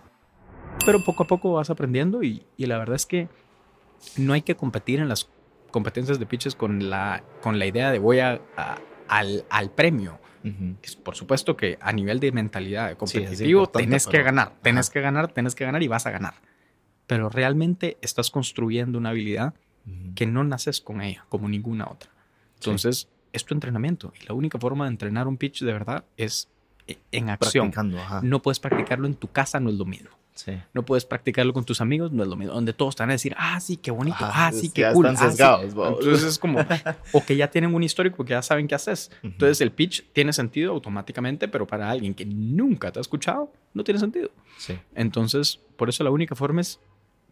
Pero 0.86 1.04
poco 1.04 1.24
a 1.24 1.28
poco 1.28 1.54
vas 1.54 1.70
aprendiendo 1.70 2.24
y, 2.24 2.44
y 2.58 2.66
la 2.66 2.78
verdad 2.78 2.96
es 2.96 3.06
que 3.06 3.28
no 4.18 4.34
hay 4.34 4.42
que 4.42 4.56
competir 4.56 5.00
en 5.00 5.10
las 5.10 5.30
competencias 5.70 6.20
de 6.20 6.26
pitches 6.26 6.56
con 6.56 6.90
la, 6.90 7.24
con 7.42 7.60
la 7.60 7.66
idea 7.66 7.92
de 7.92 8.00
voy 8.00 8.20
a, 8.20 8.42
a 8.58 8.78
al, 9.08 9.46
al, 9.50 9.72
premio. 9.72 10.20
Uh 10.44 10.48
-huh. 10.48 10.98
por 11.04 11.16
supuesto 11.16 11.56
que 11.56 11.78
a 11.82 11.92
nivel 11.92 12.20
de 12.20 12.32
mentalidad 12.32 12.88
de 12.88 12.96
competitivo 12.96 13.66
sí, 13.66 13.72
tenés 13.74 14.06
pero... 14.06 14.18
que 14.18 14.24
ganar, 14.24 14.54
tenés 14.64 14.88
Ajá. 14.88 14.94
que 14.94 15.02
ganar, 15.02 15.28
tenés 15.32 15.54
que 15.54 15.66
ganar 15.66 15.84
y 15.84 15.88
vas 15.88 16.08
a 16.08 16.12
ganar. 16.12 16.34
Pero 17.12 17.28
realmente 17.28 17.98
estás 18.02 18.32
construyendo 18.32 18.98
una 18.98 19.10
habilidad 19.10 19.54
uh 19.86 19.90
-huh. 19.90 20.14
que 20.14 20.26
no 20.26 20.46
naces 20.46 20.80
con 20.80 21.02
ella, 21.02 21.26
como 21.28 21.50
ninguna 21.50 21.90
otra. 21.92 22.10
Entonces, 22.56 23.00
sí. 23.00 23.08
es 23.34 23.44
tu 23.44 23.54
entrenamiento. 23.54 24.14
Y 24.18 24.26
la 24.28 24.34
única 24.34 24.58
forma 24.58 24.86
de 24.86 24.92
entrenar 24.92 25.28
un 25.28 25.36
pitch 25.36 25.62
de 25.62 25.74
verdad 25.74 26.06
es 26.16 26.48
en 27.12 27.30
acción. 27.30 27.74
No 28.24 28.42
puedes 28.42 28.62
practicarlo 28.62 29.08
en 29.08 29.16
tu 29.16 29.28
casa, 29.28 29.60
no 29.60 29.70
es 29.70 29.76
lo 29.76 29.84
mismo. 29.84 30.12
Sí. 30.36 30.54
No 30.74 30.86
puedes 30.86 31.04
practicarlo 31.04 31.52
con 31.52 31.66
tus 31.66 31.82
amigos, 31.82 32.14
no 32.14 32.24
es 32.24 32.30
lo 32.30 32.38
mismo. 32.38 32.54
Donde 32.54 32.72
todos 32.72 32.96
van 32.96 33.10
a 33.10 33.12
decir, 33.12 33.36
ah, 33.38 33.60
sí, 33.60 33.76
qué 33.76 33.92
bonito, 33.92 34.16
Ajá, 34.24 34.48
ah, 34.48 34.52
sí, 34.54 34.70
qué 34.70 34.90
cool. 34.94 35.08
están 35.08 35.18
ah, 35.18 35.20
sí". 35.20 35.32
sesgados. 35.32 35.66
Entonces 35.66 36.24
es 36.24 36.40
como, 36.40 36.60
o 37.12 37.26
que 37.26 37.36
ya 37.36 37.52
tienen 37.52 37.76
un 37.76 37.84
histórico 37.84 38.16
porque 38.16 38.32
ya 38.32 38.42
saben 38.42 38.70
qué 38.70 38.76
haces. 38.76 39.12
Entonces 39.22 39.60
el 39.60 39.74
pitch 39.74 40.06
tiene 40.14 40.32
sentido 40.32 40.72
automáticamente, 40.72 41.50
pero 41.50 41.68
para 41.68 41.90
alguien 41.90 42.14
que 42.14 42.26
nunca 42.26 42.90
te 42.90 43.00
ha 43.00 43.02
escuchado, 43.02 43.52
no 43.74 43.84
tiene 43.84 44.00
sentido. 44.00 44.32
Sí. 44.58 44.80
Entonces, 44.96 45.60
por 45.76 45.90
eso 45.90 46.06
la 46.06 46.12
única 46.12 46.36
forma 46.36 46.62
es 46.62 46.80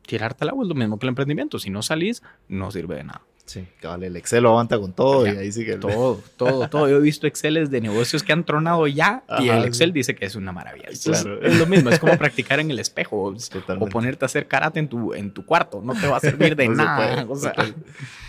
tirarte 0.10 0.44
al 0.44 0.50
agua, 0.50 0.64
es 0.64 0.70
lo 0.70 0.76
mismo 0.76 0.98
que 1.00 1.06
el 1.06 1.10
emprendimiento. 1.10 1.60
Si 1.60 1.70
no 1.70 1.82
salís, 1.82 2.22
no 2.48 2.72
sirve 2.72 2.96
de 2.96 3.04
nada. 3.06 3.22
Sí, 3.46 3.66
cabal, 3.82 4.04
el 4.04 4.16
Excel 4.16 4.44
lo 4.44 4.50
aguanta 4.50 4.78
con 4.78 4.94
todo 4.94 5.26
y 5.26 5.32
ahí 5.32 5.52
sigue 5.52 5.74
el... 5.74 5.80
Todo, 5.80 6.22
todo, 6.38 6.70
todo. 6.70 6.88
Yo 6.90 6.98
he 6.98 7.02
visto 7.02 7.26
Exceles 7.26 7.72
de 7.72 7.82
negocios 7.82 8.22
que 8.22 8.32
han 8.32 8.44
tronado 8.44 8.86
ya 8.86 9.24
y 9.40 9.50
el 9.50 9.66
Excel 9.66 9.90
sí. 9.90 9.94
dice 9.94 10.16
que 10.16 10.26
es 10.26 10.36
una 10.36 10.52
maravilla. 10.52 10.86
Entonces, 10.90 11.24
Claro. 11.24 11.42
Es 11.42 11.58
lo 11.58 11.66
mismo, 11.66 11.90
es 11.90 11.98
como 12.00 12.16
practicar 12.20 12.60
en 12.60 12.70
el 12.70 12.78
espejo 12.78 13.34
es- 13.36 13.50
o 13.80 13.88
ponerte 13.88 14.24
a 14.26 14.28
hacer 14.28 14.48
karate 14.48 14.80
en 14.80 14.88
tu, 14.88 15.14
en 15.16 15.32
tu 15.32 15.46
cuarto. 15.46 15.82
No 15.84 15.94
te 16.00 16.06
va 16.08 16.18
a 16.18 16.20
servir 16.20 16.56
de 16.56 16.68
No 16.70 16.76
se 16.76 16.84
nada. 16.84 16.98
puede, 17.26 17.32
o 17.32 17.36
sea, 17.36 17.54
total- 17.54 17.76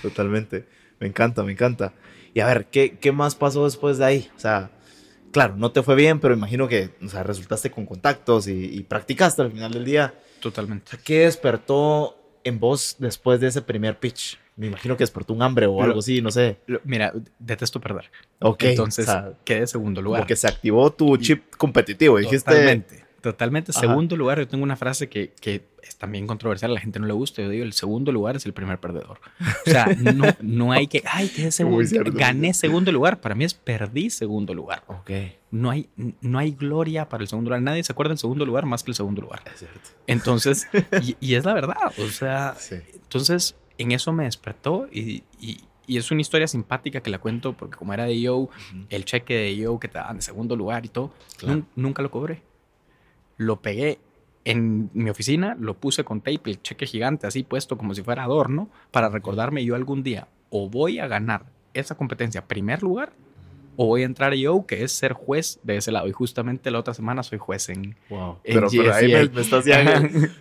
totalmente. 0.03 0.67
Me 1.01 1.07
encanta, 1.07 1.43
me 1.43 1.53
encanta. 1.53 1.93
Y 2.33 2.41
a 2.41 2.47
ver, 2.47 2.67
¿qué, 2.67 2.97
¿qué 2.99 3.13
más 3.13 3.35
pasó 3.35 3.65
después 3.65 3.99
de 3.99 4.05
ahí? 4.07 4.31
O 4.37 4.41
sea, 4.41 4.71
claro, 5.33 5.55
no 5.57 5.71
te 5.73 5.83
fue 5.83 5.97
bien, 5.97 6.21
pero 6.21 6.33
imagino 6.35 6.69
que 6.69 6.91
o 7.05 7.09
sea, 7.09 7.23
resultaste 7.25 7.71
con 7.71 7.85
contactos 7.87 8.49
y, 8.49 8.53
y 8.65 8.83
practicaste 8.85 9.43
al 9.43 9.51
final 9.53 9.73
del 9.73 9.85
día. 9.85 10.15
Totalmente. 10.41 10.93
¿Qué 11.05 11.21
despertó 11.21 12.17
en 12.45 12.59
vos 12.59 12.97
después 12.99 13.41
de 13.41 13.49
ese 13.49 13.63
primer 13.63 13.99
pitch? 13.99 14.39
Me 14.57 14.67
imagino 14.67 14.97
que 14.97 15.03
despertó 15.05 15.33
un 15.33 15.43
hambre 15.43 15.67
o 15.67 15.83
algo 15.83 16.01
así, 16.01 16.21
no 16.21 16.31
sé. 16.31 16.59
Lo- 16.67 16.81
Mira, 16.85 17.13
detesto 17.39 17.81
perder. 17.81 18.11
Ok, 18.41 18.65
Entonces, 18.65 19.09
o 19.09 19.11
sea, 19.13 19.33
quedé 19.45 19.67
segundo 19.67 20.03
lugar. 20.03 20.21
como 20.23 20.27
que 20.29 20.37
se 20.37 20.49
activó 20.49 20.91
tu 20.93 21.17
chip 21.17 21.55
competitivo. 21.57 22.19
Dijiste, 22.19 22.51
Totalmente. 22.51 23.05
Totalmente. 23.21 23.71
Ajá. 23.73 23.81
Segundo 23.81 24.17
lugar, 24.17 24.39
yo 24.39 24.49
tengo 24.49 24.65
una 24.65 24.77
frase 24.77 25.09
que, 25.09 25.33
que 25.41 25.67
es 25.83 25.97
también 25.97 26.27
controversial, 26.27 26.71
a 26.71 26.75
la 26.75 26.81
gente 26.81 26.99
no 27.01 27.07
le 27.07 27.13
gusta. 27.13 27.43
Yo 27.43 27.49
digo, 27.49 27.65
el 27.65 27.73
segundo 27.73 28.13
lugar 28.13 28.37
es 28.37 28.47
el 28.47 28.53
primer 28.53 28.79
perdedor. 28.81 29.21
O 29.67 29.71
sea, 29.71 29.87
no, 30.15 30.25
no 30.41 30.73
hay 30.73 30.87
que, 30.87 31.03
ay, 31.07 31.29
quedé 31.29 31.51
segundo, 31.53 31.85
gané 32.13 32.55
segundo 32.55 32.91
lugar. 32.93 33.21
Para 33.21 33.35
mí 33.35 33.45
es 33.45 33.55
perdí 33.55 34.11
segundo 34.11 34.55
lugar. 34.55 34.83
ok, 34.87 35.11
No 35.51 35.71
hay, 35.71 35.89
no 36.21 36.39
hay 36.39 36.53
gloria 36.53 37.09
para 37.09 37.23
el 37.23 37.29
segundo 37.29 37.51
lugar. 37.51 37.63
Nadie 37.63 37.83
se 37.85 37.93
acuerda 37.93 38.11
del 38.11 38.19
segundo 38.19 38.45
lugar 38.47 38.67
más 38.67 38.83
que 38.83 38.91
el 38.91 38.95
segundo 38.95 39.23
lugar. 39.23 39.43
es 39.53 39.59
cierto. 39.61 39.91
Entonces, 40.07 40.69
y, 41.03 41.17
y 41.21 41.35
es 41.35 41.45
la 41.45 41.55
verdad. 41.55 41.77
O 41.99 42.07
sea, 42.09 42.55
Sí. 42.59 42.77
entonces 42.95 43.57
en 43.79 43.93
eso 43.93 44.13
me 44.13 44.25
despertó 44.25 44.89
y, 44.93 45.25
y- 45.41 45.61
y 45.87 45.97
es 45.97 46.09
una 46.13 46.21
historia 46.21 46.47
simpática 46.47 47.01
que 47.01 47.11
la 47.11 47.19
cuento 47.19 47.55
porque 47.57 47.77
como 47.77 47.93
era 47.93 48.05
de 48.05 48.21
yo, 48.21 48.49
el 48.91 49.05
cheque 49.05 49.35
de 49.35 49.57
yo 49.57 49.81
que 49.81 49.89
te 49.89 49.99
daban 49.99 50.17
de 50.19 50.23
segundo 50.23 50.55
lugar 50.55 50.85
y 50.87 50.89
todo, 50.89 51.13
Claro. 51.37 51.63
nunca 51.75 52.01
lo 52.01 52.13
cobré. 52.13 52.43
Lo 53.41 53.63
pegué 53.63 53.99
en 54.45 54.91
mi 54.93 55.09
oficina, 55.09 55.57
lo 55.59 55.75
puse 55.79 56.05
con 56.05 56.21
tape, 56.21 56.51
el 56.51 56.61
cheque 56.61 56.85
gigante 56.85 57.27
así 57.27 57.43
puesto 57.43 57.79
como 57.79 57.95
si 57.95 58.03
fuera 58.03 58.25
adorno 58.25 58.69
para 58.91 59.09
recordarme 59.09 59.65
yo 59.65 59.75
algún 59.75 60.03
día 60.03 60.29
o 60.51 60.69
voy 60.69 60.99
a 60.99 61.07
ganar 61.07 61.47
esa 61.73 61.95
competencia 61.95 62.47
primer 62.47 62.83
lugar 62.83 63.13
o 63.77 63.87
voy 63.87 64.03
a 64.03 64.05
entrar 64.05 64.35
yo 64.35 64.67
que 64.67 64.83
es 64.83 64.93
ser 64.93 65.15
juez 65.15 65.59
de 65.63 65.77
ese 65.77 65.91
lado 65.91 66.07
y 66.07 66.13
justamente 66.13 66.71
la 66.71 66.81
otra 66.81 66.93
semana 66.93 67.23
soy 67.23 67.39
juez 67.39 67.71
en 67.71 67.97
Wow. 68.11 68.39
En 68.45 68.55
Pero, 68.55 68.69
pero 68.71 68.95
ahí 68.95 69.11
me, 69.11 69.29
me 69.29 69.41
estás 69.41 69.65
ya 69.65 69.81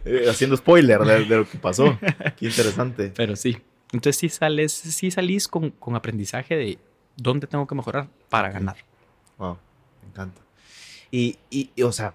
eh, 0.06 0.25
haciendo 0.29 0.58
spoiler 0.58 1.00
de, 1.00 1.25
de 1.25 1.38
lo 1.38 1.50
que 1.50 1.58
pasó. 1.58 1.98
Qué 2.38 2.48
interesante. 2.48 3.13
Pero 3.15 3.38
sí. 3.38 3.58
Entonces 3.94 4.18
sí 4.18 4.29
sales, 4.29 4.74
sí 4.74 5.10
salís 5.10 5.48
con, 5.48 5.72
con 5.72 5.96
aprendizaje 5.96 6.58
de 6.58 6.79
dónde 7.15 7.48
tengo 7.48 7.65
que 7.65 7.75
mejorar 7.75 8.10
para 8.29 8.51
ganar. 8.51 8.77
Wow, 9.38 9.58
me 10.01 10.10
encanta. 10.10 10.41
Y, 11.12 11.38
y, 11.50 11.72
y, 11.75 11.84
o 11.84 11.91
sea, 11.91 12.13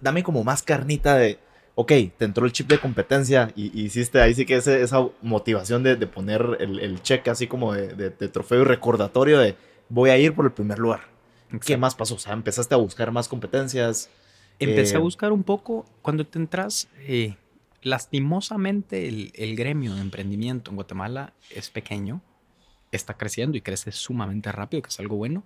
dame 0.00 0.22
como 0.22 0.44
más 0.44 0.62
carnita 0.62 1.16
de, 1.16 1.38
ok, 1.74 1.88
te 2.16 2.24
entró 2.24 2.44
el 2.46 2.52
chip 2.52 2.68
de 2.68 2.78
competencia 2.78 3.52
y, 3.56 3.78
y 3.78 3.84
hiciste 3.84 4.20
ahí 4.20 4.34
sí 4.34 4.46
que 4.46 4.56
ese- 4.56 4.82
esa 4.82 5.06
motivación 5.22 5.82
de, 5.82 5.96
de 5.96 6.06
poner 6.06 6.56
el, 6.60 6.78
el 6.80 7.02
cheque 7.02 7.30
así 7.30 7.46
como 7.46 7.72
de, 7.72 7.88
de- 7.94 8.10
de 8.10 8.28
trofeo 8.28 8.62
y 8.62 8.64
recordatorio 8.64 9.38
de 9.38 9.56
voy 9.88 10.10
a 10.10 10.18
ir 10.18 10.34
por 10.34 10.44
el 10.44 10.52
primer 10.52 10.78
lugar. 10.78 11.00
¿Qué 11.50 11.56
Exacto. 11.56 11.78
más 11.80 11.94
pasó? 11.94 12.14
O 12.14 12.18
sea, 12.18 12.32
empezaste 12.32 12.74
a 12.74 12.78
buscar 12.78 13.10
más 13.12 13.28
competencias. 13.28 14.08
Empecé 14.58 14.94
Eh, 14.94 14.98
a 14.98 15.00
buscar 15.00 15.32
un 15.32 15.42
poco 15.42 15.84
cuando 16.02 16.24
te 16.26 16.38
entras. 16.38 16.88
eh, 17.00 17.34
lastimosamente, 17.82 19.08
el, 19.08 19.32
el 19.34 19.56
gremio 19.56 19.94
de 19.94 20.00
emprendimiento 20.00 20.70
en 20.70 20.76
Guatemala 20.76 21.32
es 21.50 21.70
pequeño, 21.70 22.20
está 22.90 23.14
creciendo 23.14 23.56
y 23.56 23.60
crece 23.60 23.92
sumamente 23.92 24.50
rápido, 24.52 24.82
que 24.82 24.88
es 24.88 25.00
algo 25.00 25.16
bueno, 25.16 25.44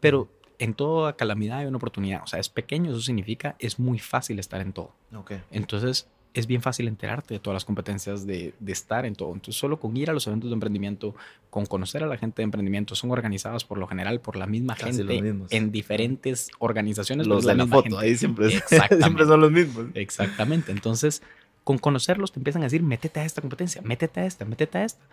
pero 0.00 0.28
en 0.58 0.74
toda 0.74 1.16
calamidad 1.16 1.58
hay 1.58 1.66
una 1.66 1.76
oportunidad. 1.76 2.22
O 2.22 2.26
sea, 2.26 2.40
es 2.40 2.48
pequeño, 2.48 2.90
eso 2.90 3.00
significa 3.00 3.56
es 3.58 3.78
muy 3.78 3.98
fácil 3.98 4.38
estar 4.38 4.60
en 4.60 4.72
todo. 4.72 4.92
Ok. 5.14 5.32
Entonces, 5.50 6.08
es 6.34 6.46
bien 6.46 6.60
fácil 6.60 6.86
enterarte 6.86 7.34
de 7.34 7.40
todas 7.40 7.54
las 7.54 7.64
competencias 7.64 8.26
de, 8.26 8.52
de 8.60 8.72
estar 8.72 9.06
en 9.06 9.14
todo. 9.14 9.32
Entonces, 9.32 9.58
solo 9.58 9.80
con 9.80 9.96
ir 9.96 10.10
a 10.10 10.12
los 10.12 10.26
eventos 10.26 10.50
de 10.50 10.54
emprendimiento, 10.54 11.14
con 11.48 11.64
conocer 11.64 12.02
a 12.02 12.06
la 12.06 12.18
gente 12.18 12.42
de 12.42 12.44
emprendimiento, 12.44 12.94
son 12.94 13.10
organizadas 13.10 13.64
por 13.64 13.78
lo 13.78 13.86
general 13.86 14.20
por 14.20 14.36
la 14.36 14.46
misma 14.46 14.74
Casi 14.76 14.98
gente 14.98 15.34
en 15.50 15.72
diferentes 15.72 16.50
organizaciones. 16.58 17.26
Los 17.26 17.44
la 17.44 17.52
de 17.52 17.58
la 17.58 17.64
misma 17.64 17.76
foto, 17.76 17.96
gente. 17.96 18.06
ahí 18.06 18.16
siempre 18.98 19.24
son 19.24 19.40
los 19.40 19.50
mismos. 19.50 19.86
Exactamente. 19.94 20.72
Entonces, 20.72 21.22
con 21.64 21.78
conocerlos 21.78 22.32
te 22.32 22.38
empiezan 22.38 22.62
a 22.62 22.66
decir, 22.66 22.82
métete 22.82 23.20
a 23.20 23.24
esta 23.24 23.40
competencia, 23.40 23.80
métete 23.82 24.20
a 24.20 24.26
esta, 24.26 24.44
métete 24.44 24.78
a 24.78 24.84
esta. 24.84 25.04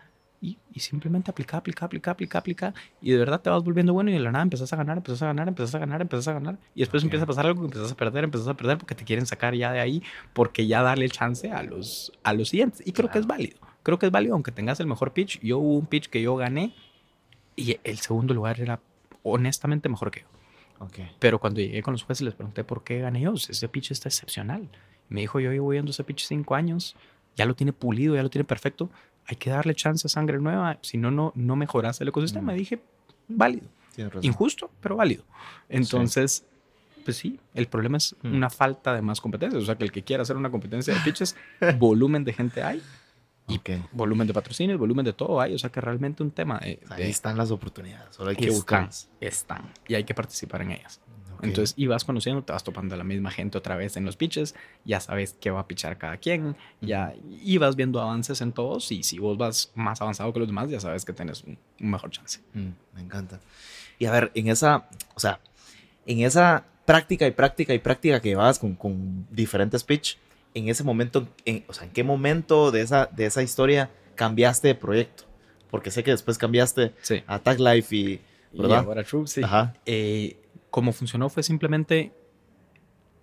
Y, 0.43 0.57
y 0.73 0.81
simplemente 0.81 1.31
aplica, 1.31 1.55
aplica, 1.55 1.85
aplica, 1.85 2.11
aplica, 2.11 2.37
aplica. 2.37 2.73
Y 3.01 3.11
de 3.11 3.17
verdad 3.17 3.39
te 3.39 3.49
vas 3.49 3.63
volviendo 3.63 3.93
bueno 3.93 4.09
y 4.09 4.13
de 4.13 4.19
la 4.19 4.29
nada 4.29 4.43
empezás 4.43 4.73
a 4.73 4.75
ganar, 4.75 4.97
empezás 4.97 5.21
a 5.21 5.27
ganar, 5.27 5.47
empezás 5.47 5.75
a 5.75 5.79
ganar, 5.79 6.01
empezás 6.01 6.27
a 6.27 6.33
ganar. 6.33 6.57
Y 6.75 6.81
después 6.81 7.01
empieza 7.01 7.23
a 7.23 7.27
pasar 7.27 7.45
algo 7.45 7.61
que 7.61 7.67
empezás 7.67 7.93
a 7.93 7.95
perder, 7.95 8.25
empezás 8.25 8.49
a 8.49 8.53
perder 8.53 8.77
porque 8.77 8.93
te 8.93 9.05
quieren 9.05 9.25
sacar 9.25 9.55
ya 9.55 9.71
de 9.71 9.79
ahí, 9.79 10.03
porque 10.33 10.67
ya 10.67 10.81
darle 10.81 11.07
chance 11.07 11.49
a 11.49 11.63
los, 11.63 12.11
a 12.23 12.33
los 12.33 12.49
siguientes. 12.49 12.85
Y 12.85 12.91
creo 12.91 13.09
que 13.09 13.19
es 13.19 13.25
válido. 13.25 13.57
Creo 13.83 13.97
que 13.99 14.07
es 14.07 14.11
válido 14.11 14.33
aunque 14.33 14.51
tengas 14.51 14.81
el 14.81 14.87
mejor 14.87 15.13
pitch. 15.13 15.39
Yo 15.39 15.59
hubo 15.59 15.77
un 15.77 15.85
pitch 15.85 16.09
que 16.09 16.21
yo 16.21 16.35
gané 16.35 16.75
y 17.55 17.77
el 17.85 17.99
segundo 17.99 18.33
lugar 18.33 18.59
era 18.59 18.81
honestamente 19.23 19.87
mejor 19.87 20.11
que 20.11 20.21
yo. 20.21 20.27
Ok. 20.79 20.99
Pero 21.19 21.39
cuando 21.39 21.61
llegué 21.61 21.81
con 21.81 21.93
los 21.93 22.03
jueces 22.03 22.25
les 22.25 22.33
pregunté 22.33 22.65
por 22.65 22.83
qué 22.83 22.99
gané 22.99 23.21
yo. 23.21 23.33
Ese 23.33 23.69
pitch 23.69 23.91
está 23.91 24.09
excepcional. 24.09 24.69
Me 25.07 25.21
dijo, 25.21 25.39
yo 25.39 25.51
llevo 25.51 25.69
viendo 25.69 25.91
ese 25.91 26.03
pitch 26.03 26.25
cinco 26.25 26.55
años, 26.55 26.95
ya 27.35 27.45
lo 27.45 27.55
tiene 27.55 27.73
pulido, 27.73 28.15
ya 28.15 28.23
lo 28.23 28.29
tiene 28.29 28.45
perfecto. 28.45 28.89
Hay 29.27 29.35
que 29.37 29.49
darle 29.49 29.73
chance 29.75 30.05
a 30.07 30.09
sangre 30.09 30.39
nueva, 30.39 30.77
si 30.81 30.97
no, 30.97 31.09
no, 31.11 31.31
no 31.35 31.55
mejoras 31.55 31.99
el 32.01 32.07
ecosistema. 32.09 32.53
Mm. 32.53 32.55
Dije, 32.55 32.79
válido. 33.27 33.67
Injusto, 34.21 34.69
pero 34.81 34.95
válido. 34.97 35.23
Entonces, 35.69 36.45
pues 37.05 37.17
sí, 37.17 37.39
el 37.53 37.67
problema 37.67 37.97
es 37.97 38.15
Mm. 38.23 38.35
una 38.35 38.49
falta 38.49 38.93
de 38.93 39.01
más 39.01 39.21
competencias. 39.21 39.61
O 39.61 39.65
sea, 39.65 39.75
que 39.75 39.83
el 39.83 39.91
que 39.91 40.03
quiera 40.03 40.23
hacer 40.23 40.35
una 40.37 40.49
competencia 40.51 40.93
de 40.93 40.99
pitches, 41.03 41.35
volumen 41.77 42.23
de 42.23 42.33
gente 42.33 42.63
hay, 42.63 42.81
y 43.47 43.57
Ok. 43.57 43.69
volumen 43.91 44.25
de 44.27 44.33
patrocinios, 44.33 44.79
volumen 44.79 45.03
de 45.05 45.13
todo 45.13 45.39
hay. 45.41 45.53
O 45.53 45.59
sea, 45.59 45.69
que 45.69 45.81
realmente 45.81 46.23
un 46.23 46.31
tema 46.31 46.59
de, 46.59 46.79
Ahí 46.89 47.03
de- 47.03 47.09
están 47.09 47.37
las 47.37 47.51
oportunidades, 47.51 48.15
solo 48.15 48.29
hay 48.29 48.35
que 48.35 48.49
buscarlas. 48.49 49.09
están, 49.19 49.69
y 49.87 49.95
hay 49.95 50.03
que 50.05 50.13
participar 50.13 50.61
en 50.61 50.71
ellas. 50.71 51.01
Ok. 51.43 51.49
Entonces, 51.49 51.73
y 51.77 51.87
vas 51.87 52.03
conociendo, 52.05 52.41
te 52.43 52.53
vas 52.53 52.63
topando 52.63 52.95
a 52.95 52.97
la 52.97 53.03
misma 53.03 53.29
gente 53.31 53.57
otra 53.57 53.75
vez 53.75 53.97
en 53.97 54.05
los 54.05 54.15
pitches, 54.15 54.55
ya 54.85 54.99
sabes 54.99 55.35
qué 55.39 55.51
va 55.51 55.59
a 55.61 55.67
pichar 55.67 55.97
cada 55.97 56.17
quien, 56.17 56.55
ya, 56.81 57.13
y 57.43 57.57
vas 57.57 57.75
viendo 57.75 58.01
avances 58.01 58.41
en 58.41 58.51
todos, 58.53 58.91
y 58.91 59.03
si 59.03 59.19
vos 59.19 59.37
vas 59.37 59.71
más 59.75 60.01
avanzado 60.01 60.31
que 60.33 60.39
los 60.39 60.47
demás, 60.47 60.69
ya 60.69 60.79
sabes 60.79 61.05
que 61.05 61.13
tienes 61.13 61.43
un, 61.43 61.57
un 61.79 61.91
mejor 61.91 62.09
chance. 62.11 62.39
Mm, 62.53 62.69
me 62.95 63.01
encanta. 63.01 63.39
Y 63.99 64.05
a 64.05 64.11
ver, 64.11 64.31
en 64.35 64.47
esa, 64.47 64.87
o 65.15 65.19
sea, 65.19 65.39
en 66.05 66.19
esa 66.21 66.65
práctica 66.85 67.25
y 67.27 67.31
práctica 67.31 67.73
y 67.73 67.79
práctica 67.79 68.19
que 68.21 68.29
llevabas 68.29 68.59
con, 68.59 68.75
con 68.75 69.27
diferentes 69.31 69.83
pitch, 69.83 70.17
en 70.53 70.69
ese 70.69 70.83
momento, 70.83 71.27
en- 71.45 71.63
o 71.67 71.73
sea, 71.73 71.85
¿en 71.85 71.91
qué 71.91 72.03
momento 72.03 72.71
de 72.71 72.81
esa, 72.81 73.07
de 73.07 73.25
esa 73.25 73.41
historia 73.41 73.89
cambiaste 74.15 74.67
de 74.69 74.75
proyecto? 74.75 75.23
Porque 75.71 75.89
sé 75.91 76.03
que 76.03 76.11
después 76.11 76.37
cambiaste 76.37 76.93
Sí. 77.01 77.23
a 77.25 77.39
Tag 77.39 77.59
Life 77.59 77.95
y, 77.95 78.21
Y 78.53 78.61
¿verdad? 78.61 78.79
ahora 78.85 79.03
True, 79.03 79.25
sí. 79.27 79.41
Ajá. 79.43 79.73
Eh, 79.87 80.37
como 80.73 80.91
funcionó 80.91 81.29
fue 81.29 81.43
simplemente 81.43 82.13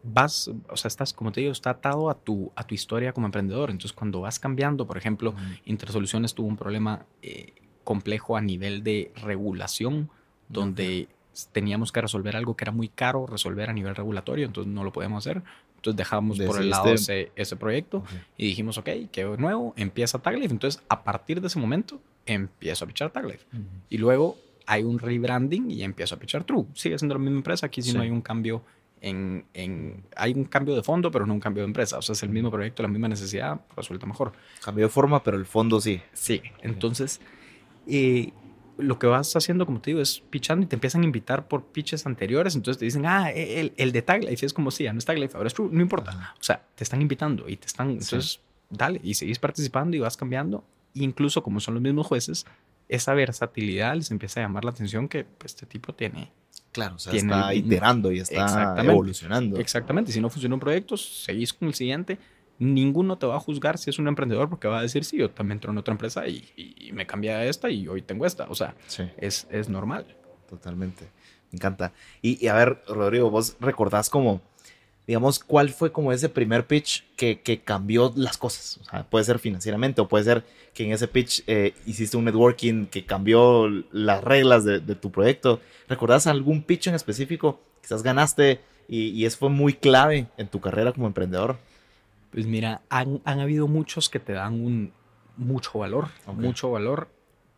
vas, 0.04 0.48
o 0.68 0.76
sea, 0.76 0.86
estás, 0.86 1.12
como 1.12 1.32
te 1.32 1.40
digo, 1.40 1.50
está 1.50 1.70
atado 1.70 2.08
a 2.08 2.14
tu, 2.14 2.52
a 2.54 2.62
tu 2.62 2.76
historia 2.76 3.12
como 3.12 3.26
emprendedor. 3.26 3.72
Entonces, 3.72 3.92
cuando 3.92 4.20
vas 4.20 4.38
cambiando, 4.38 4.86
por 4.86 4.96
ejemplo, 4.96 5.34
Intersoluciones 5.64 6.32
tuvo 6.32 6.46
un 6.46 6.56
problema 6.56 7.06
eh, 7.22 7.54
complejo 7.82 8.36
a 8.36 8.40
nivel 8.40 8.84
de 8.84 9.10
regulación, 9.16 10.10
donde 10.48 11.08
teníamos 11.50 11.90
que 11.90 12.00
resolver 12.00 12.36
algo 12.36 12.54
que 12.54 12.62
era 12.62 12.70
muy 12.70 12.88
caro 12.88 13.26
resolver 13.26 13.68
a 13.68 13.72
nivel 13.72 13.96
regulatorio, 13.96 14.46
entonces 14.46 14.72
no 14.72 14.84
lo 14.84 14.92
podíamos 14.92 15.26
hacer. 15.26 15.42
Entonces 15.74 15.96
dejamos 15.96 16.38
por 16.38 16.60
el 16.60 16.70
lado 16.70 16.92
ese, 16.92 17.32
ese 17.34 17.56
proyecto 17.56 18.04
y 18.36 18.46
dijimos, 18.46 18.78
ok, 18.78 18.90
qué 19.10 19.24
nuevo, 19.38 19.74
empieza 19.76 20.20
Taglife. 20.20 20.52
Entonces, 20.52 20.80
a 20.88 21.02
partir 21.02 21.40
de 21.40 21.48
ese 21.48 21.58
momento, 21.58 22.00
empiezo 22.26 22.84
a 22.84 22.86
pichar 22.86 23.10
Taglife. 23.10 23.44
Y 23.88 23.98
luego 23.98 24.36
hay 24.72 24.82
un 24.84 24.98
rebranding 24.98 25.70
y 25.70 25.82
empiezo 25.82 26.14
a 26.14 26.18
pichar 26.18 26.44
True. 26.44 26.66
Sigue 26.74 26.98
siendo 26.98 27.14
la 27.14 27.18
misma 27.20 27.38
empresa, 27.38 27.66
aquí 27.66 27.82
sí, 27.82 27.90
Sí. 27.90 27.96
no 27.96 28.02
hay 28.02 28.10
un 28.10 28.20
cambio 28.20 28.62
en, 29.00 29.44
en- 29.54 30.04
Hay 30.16 30.32
un 30.34 30.44
cambio 30.44 30.74
de 30.74 30.82
fondo, 30.82 31.10
pero 31.10 31.26
no 31.26 31.32
un 31.34 31.40
cambio 31.40 31.62
de 31.62 31.66
empresa. 31.68 31.98
O 31.98 32.02
sea, 32.02 32.12
es 32.12 32.22
el 32.22 32.28
mismo 32.30 32.50
proyecto, 32.50 32.82
la 32.82 32.88
misma 32.88 33.08
necesidad, 33.08 33.60
resuelta 33.76 34.06
mejor. 34.06 34.32
Cambió 34.64 34.84
de 34.84 34.90
forma, 34.90 35.22
pero 35.22 35.36
el 35.38 35.46
fondo 35.46 35.80
sí. 35.80 36.00
Sí, 36.12 36.42
entonces, 36.62 37.20
eh, 37.86 38.32
lo 38.78 38.98
que 38.98 39.06
vas 39.06 39.34
haciendo, 39.36 39.66
como 39.66 39.80
te 39.80 39.90
digo, 39.90 40.00
es 40.00 40.20
pitchando 40.20 40.64
y 40.64 40.68
te 40.68 40.76
empiezan 40.76 41.02
a 41.02 41.04
invitar 41.04 41.48
por 41.48 41.64
pitches 41.66 42.06
anteriores. 42.06 42.54
Entonces 42.56 42.78
te 42.78 42.84
dicen, 42.86 43.04
ah, 43.06 43.30
el, 43.30 43.72
el 43.76 43.92
de 43.92 44.02
Taglife 44.02 44.46
es 44.46 44.52
como 44.54 44.70
si, 44.70 44.84
ya 44.84 44.92
no 44.92 44.98
es 44.98 45.04
Taglife, 45.04 45.36
ahora 45.36 45.48
es 45.48 45.54
True, 45.54 45.68
no 45.72 45.80
importa. 45.82 46.34
O 46.40 46.42
sea, 46.42 46.62
te 46.74 46.84
están 46.84 47.02
invitando 47.02 47.48
y 47.48 47.56
te 47.56 47.66
están, 47.66 47.90
entonces, 47.90 48.40
dale, 48.70 49.00
y 49.02 49.14
seguís 49.14 49.38
participando 49.38 49.96
y 49.96 50.00
vas 50.00 50.16
cambiando. 50.16 50.64
incluso 50.94 51.42
como 51.42 51.60
son 51.60 51.74
los 51.74 51.82
mismos 51.82 52.06
jueces, 52.06 52.46
esa 52.90 53.14
versatilidad 53.14 53.94
les 53.94 54.10
empieza 54.10 54.40
a 54.40 54.44
llamar 54.44 54.64
la 54.64 54.72
atención 54.72 55.08
que 55.08 55.24
pues, 55.24 55.54
este 55.54 55.66
tipo 55.66 55.94
tiene. 55.94 56.32
Claro, 56.72 56.96
o 56.96 56.98
sea, 56.98 57.12
está 57.12 57.54
iterando 57.54 58.12
y 58.12 58.20
está 58.20 58.76
evolucionando. 58.82 59.58
Exactamente, 59.58 60.12
si 60.12 60.20
no 60.20 60.28
funciona 60.28 60.54
un 60.54 60.60
proyecto, 60.60 60.96
seguís 60.96 61.52
con 61.52 61.68
el 61.68 61.74
siguiente 61.74 62.18
ninguno 62.60 63.16
te 63.16 63.26
va 63.26 63.36
a 63.36 63.40
juzgar 63.40 63.78
si 63.78 63.90
es 63.90 63.98
un 63.98 64.06
emprendedor 64.06 64.48
porque 64.48 64.68
va 64.68 64.78
a 64.78 64.82
decir, 64.82 65.04
sí, 65.04 65.16
yo 65.16 65.30
también 65.30 65.56
entro 65.56 65.72
en 65.72 65.78
otra 65.78 65.92
empresa 65.92 66.28
y, 66.28 66.90
me 66.92 67.06
cambié 67.06 67.32
a 67.32 67.44
esta 67.46 67.70
y 67.70 67.88
hoy 67.88 68.02
tengo 68.02 68.26
esta. 68.26 68.46
O 68.48 68.54
sea, 68.54 68.74
es, 69.16 69.46
es 69.50 69.68
normal. 69.68 70.06
Totalmente. 70.48 71.04
Me 71.50 71.56
encanta. 71.56 71.92
Y, 72.22 72.46
a 72.46 72.54
ver, 72.54 72.82
Rodrigo, 72.86 73.30
vos 73.30 73.56
recordás 73.60 74.10
como, 74.10 74.42
digamos, 75.06 75.38
cuál 75.38 75.70
fue 75.70 75.92
como 75.92 76.12
ese 76.12 76.28
primer 76.28 76.66
pitch 76.66 77.04
que, 77.16 77.40
que, 77.40 77.60
cambió 77.60 78.12
las 78.16 78.36
cosas. 78.36 78.78
O 78.82 78.84
sea, 78.84 79.04
puede 79.04 79.24
ser 79.24 79.38
financieramente 79.38 80.00
o 80.00 80.08
puede 80.08 80.24
ser 80.24 80.44
que 80.74 80.84
en 80.84 80.92
ese 80.92 81.08
pitch 81.08 81.42
eh, 81.46 81.74
hiciste 81.86 82.16
un 82.16 82.24
networking 82.24 82.86
que 82.86 83.04
cambió 83.04 83.68
las 83.90 84.22
reglas 84.22 84.64
de, 84.64 84.80
tu 84.80 85.10
proyecto. 85.10 85.60
¿Recordás 85.88 86.26
algún 86.26 86.62
pitch 86.62 86.86
en 86.86 86.94
específico? 86.94 87.60
Quizás 87.82 88.02
ganaste 88.02 88.60
y, 88.88 89.08
y 89.08 89.24
eso 89.24 89.38
fue 89.38 89.48
muy 89.50 89.74
clave 89.74 90.28
en 90.36 90.48
tu 90.48 90.60
carrera 90.60 90.92
como 90.92 91.06
emprendedor. 91.06 91.58
Pues 92.30 92.46
mira, 92.46 92.82
han, 92.88 93.20
han 93.24 93.40
habido 93.40 93.66
muchos 93.66 94.08
que 94.08 94.20
te 94.20 94.32
dan 94.34 94.54
un 94.54 94.92
mucho 95.36 95.78
valor, 95.78 96.08
mucho 96.26 96.70
valor, 96.70 97.08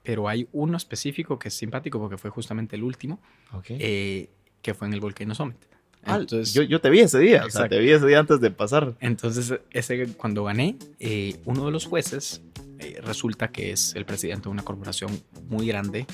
pero 0.02 0.28
hay 0.28 0.48
uno 0.52 0.76
específico 0.76 1.38
que 1.38 1.48
es 1.48 1.54
simpático 1.54 1.98
porque 1.98 2.16
fue 2.16 2.30
justamente 2.30 2.76
el 2.76 2.84
último, 2.84 3.20
eh, 3.68 4.30
que 4.62 4.74
fue 4.74 4.86
en 4.86 4.94
el 4.94 5.00
Volcano 5.00 5.34
Summit. 5.34 5.58
Ah, 6.04 6.16
Entonces, 6.16 6.52
yo, 6.52 6.62
yo, 6.62 6.80
te 6.80 6.90
vi 6.90 7.00
ese 7.00 7.18
día, 7.18 7.44
o 7.46 7.50
sea, 7.50 7.68
te 7.68 7.78
vi 7.78 7.90
ese 7.90 8.06
día 8.06 8.18
antes 8.18 8.40
de 8.40 8.50
pasar. 8.50 8.94
Entonces, 9.00 9.54
ese, 9.70 10.06
cuando 10.14 10.44
gané, 10.44 10.76
eh, 10.98 11.36
uno 11.44 11.66
de 11.66 11.70
los 11.70 11.86
jueces 11.86 12.42
eh, 12.82 13.00
resulta 13.00 13.52
que 13.52 13.70
es 13.70 13.94
el 13.94 14.04
presidente 14.04 14.44
de 14.44 14.48
una 14.48 14.64
corporación 14.64 15.22
muy 15.48 15.68
grande 15.68 16.04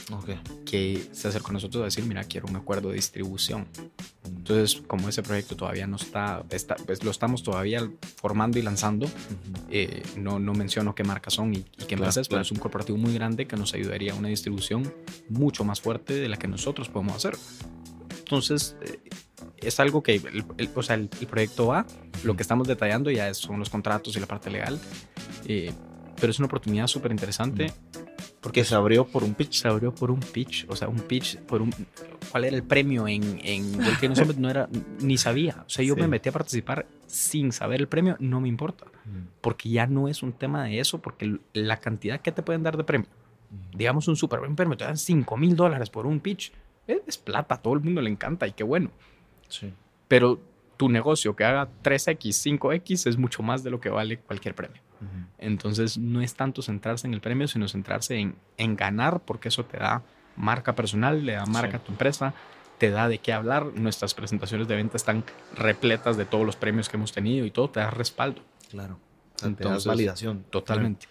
que 0.66 1.02
se 1.12 1.28
acercó 1.28 1.50
a 1.50 1.52
nosotros 1.54 1.80
a 1.80 1.85
decir, 1.87 2.04
mira, 2.04 2.25
quiero 2.25 2.47
un 2.47 2.57
acuerdo 2.57 2.90
de 2.90 2.97
distribución. 2.97 3.66
Entonces, 4.26 4.83
como 4.87 5.09
ese 5.09 5.23
proyecto 5.23 5.57
todavía 5.57 5.87
no 5.87 5.97
está, 5.97 6.45
está 6.50 6.76
pues 6.76 7.02
lo 7.02 7.11
estamos 7.11 7.42
todavía 7.42 7.90
formando 8.16 8.59
y 8.59 8.62
lanzando, 8.62 9.07
eh, 9.71 10.02
no, 10.18 10.38
no 10.38 10.52
menciono 10.52 10.95
qué 10.95 11.04
marcas 11.04 11.35
son 11.35 11.54
y, 11.54 11.62
qué 11.62 11.95
empresas, 11.95 12.28
pero 12.28 12.42
es 12.42 12.52
un 12.52 12.59
corporativo 12.59 12.99
muy 12.99 13.14
grande 13.14 13.47
que 13.47 13.57
nos 13.57 13.73
ayudaría 13.73 14.12
a 14.12 14.16
una 14.16 14.28
distribución 14.28 14.92
mucho 15.30 15.64
más 15.64 15.80
fuerte 15.80 16.14
de 16.14 16.28
la 16.28 16.37
que 16.37 16.49
nosotros 16.49 16.90
podemos 16.90 17.16
hacer. 17.16 17.35
Entonces, 18.18 18.76
eh, 18.83 18.99
es 19.60 19.80
algo 19.80 20.02
que, 20.02 20.16
el, 20.16 20.70
o 20.74 20.82
sea, 20.82 20.96
el, 20.96 21.08
proyecto 21.08 21.68
va, 21.68 21.86
lo 22.24 22.36
que 22.36 22.42
estamos 22.42 22.68
detallando 22.68 23.10
ya 23.10 23.32
son 23.34 23.58
los 23.58 23.70
contratos 23.70 24.16
y 24.16 24.20
la 24.20 24.26
parte 24.26 24.50
legal, 24.50 24.78
pero 25.44 26.30
es 26.30 26.38
una 26.38 26.46
oportunidad 26.46 26.86
súper 26.86 27.10
interesante. 27.10 27.72
Porque 28.40 28.64
se 28.64 28.74
abrió 28.74 29.04
por 29.04 29.24
un 29.24 29.34
pitch. 29.34 29.62
Se 29.62 29.68
abrió 29.68 29.92
por 29.92 30.12
un 30.12 30.20
pitch, 30.20 30.66
o 30.68 30.76
sea, 30.76 30.88
un 30.88 31.00
pitch 31.00 31.38
por 31.40 31.60
un... 31.60 31.74
¿Cuál 32.30 32.44
era 32.44 32.56
el 32.56 32.62
premio 32.62 33.08
en, 33.08 33.40
en 33.42 33.72
Volcano 33.72 34.14
Summit? 34.14 34.36
No 34.36 34.48
era, 34.48 34.68
ni 35.00 35.18
sabía. 35.18 35.64
O 35.66 35.68
sea, 35.68 35.84
yo 35.84 35.96
me 35.96 36.06
metí 36.06 36.28
a 36.28 36.32
participar 36.32 36.86
sin 37.06 37.50
saber 37.50 37.80
el 37.80 37.88
premio, 37.88 38.16
no 38.20 38.40
me 38.40 38.48
importa. 38.48 38.86
Porque 39.40 39.70
ya 39.70 39.86
no 39.86 40.08
es 40.08 40.22
un 40.22 40.32
tema 40.32 40.64
de 40.64 40.78
eso, 40.78 41.00
porque 41.00 41.38
la 41.52 41.80
cantidad 41.80 42.20
que 42.20 42.30
te 42.30 42.42
pueden 42.42 42.62
dar 42.62 42.76
de 42.76 42.84
premio, 42.84 43.08
digamos 43.74 44.06
un 44.06 44.16
súper 44.16 44.40
buen 44.40 44.54
premio, 44.54 44.76
te 44.76 44.84
dan 44.84 44.98
5 44.98 45.36
mil 45.36 45.56
dólares 45.56 45.90
por 45.90 46.06
un 46.06 46.20
pitch, 46.20 46.52
es, 46.86 47.18
plata, 47.18 47.56
a 47.56 47.62
todo 47.62 47.74
el 47.74 47.80
mundo 47.80 48.00
le 48.00 48.10
encanta 48.10 48.46
y 48.46 48.52
qué 48.52 48.64
bueno. 48.64 48.90
Sí. 49.48 49.72
Pero 50.06 50.40
tu 50.76 50.88
negocio 50.88 51.36
que 51.36 51.44
haga 51.44 51.68
3X, 51.82 52.58
5X 52.58 53.06
es 53.08 53.18
mucho 53.18 53.42
más 53.42 53.62
de 53.62 53.70
lo 53.70 53.80
que 53.80 53.90
vale 53.90 54.18
cualquier 54.18 54.54
premio. 54.54 54.80
Entonces 55.38 55.96
no 55.96 56.20
es 56.20 56.34
tanto 56.34 56.60
centrarse 56.60 57.06
en 57.06 57.14
el 57.14 57.20
premio, 57.20 57.46
sino 57.46 57.68
centrarse 57.68 58.16
en, 58.16 58.34
en 58.56 58.74
ganar, 58.74 59.20
porque 59.20 59.48
eso 59.48 59.64
te 59.64 59.76
da 59.76 60.02
marca 60.34 60.74
personal, 60.74 61.24
le 61.24 61.34
da 61.34 61.46
marca 61.46 61.76
a 61.76 61.80
tu 61.80 61.92
empresa, 61.92 62.34
te 62.78 62.90
da 62.90 63.08
de 63.08 63.18
qué 63.18 63.32
hablar. 63.32 63.66
Nuestras 63.74 64.14
presentaciones 64.14 64.66
de 64.66 64.74
venta 64.74 64.96
están 64.96 65.22
repletas 65.54 66.16
de 66.16 66.24
todos 66.24 66.44
los 66.44 66.56
premios 66.56 66.88
que 66.88 66.96
hemos 66.96 67.12
tenido 67.12 67.46
y 67.46 67.52
todo 67.52 67.70
te 67.70 67.78
da 67.78 67.90
respaldo. 67.90 68.42
Claro. 68.70 68.98
Entonces, 69.42 69.87
validación. 69.87 70.44
Totalmente. 70.50 71.06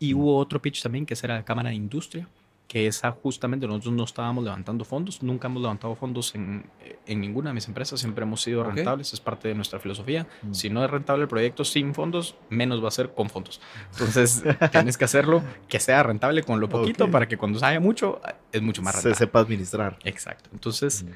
Y 0.00 0.14
hubo 0.14 0.36
otro 0.36 0.60
pitch 0.60 0.82
también 0.82 1.06
que 1.06 1.14
era 1.22 1.36
la 1.36 1.44
Cámara 1.44 1.68
de 1.68 1.76
Industria 1.76 2.26
que 2.72 2.86
esa 2.86 3.10
justamente 3.10 3.66
nosotros 3.66 3.92
no 3.92 4.04
estábamos 4.04 4.44
levantando 4.44 4.86
fondos, 4.86 5.22
nunca 5.22 5.46
hemos 5.46 5.60
levantado 5.60 5.94
fondos 5.94 6.34
en, 6.34 6.64
en 7.04 7.20
ninguna 7.20 7.50
de 7.50 7.54
mis 7.54 7.68
empresas, 7.68 8.00
siempre 8.00 8.22
hemos 8.22 8.40
sido 8.40 8.64
rentables, 8.64 9.12
es 9.12 9.20
parte 9.20 9.48
de 9.48 9.54
nuestra 9.54 9.78
filosofía. 9.78 10.26
Mm. 10.40 10.54
Si 10.54 10.70
no 10.70 10.82
es 10.82 10.90
rentable 10.90 11.24
el 11.24 11.28
proyecto 11.28 11.66
sin 11.66 11.92
fondos, 11.92 12.34
menos 12.48 12.82
va 12.82 12.88
a 12.88 12.90
ser 12.90 13.12
con 13.12 13.28
fondos. 13.28 13.60
Entonces 13.92 14.42
tienes 14.70 14.96
que 14.96 15.04
hacerlo 15.04 15.42
que 15.68 15.80
sea 15.80 16.02
rentable 16.02 16.44
con 16.44 16.60
lo 16.60 16.70
poquito 16.70 17.10
para 17.10 17.28
que 17.28 17.36
cuando 17.36 17.62
haya 17.62 17.78
mucho 17.78 18.22
es 18.50 18.62
mucho 18.62 18.80
más 18.80 18.94
rentable. 18.94 19.16
Se 19.16 19.18
sepa 19.18 19.40
administrar. 19.40 19.98
Exacto. 20.04 20.48
Entonces, 20.54 21.04
mm. 21.04 21.08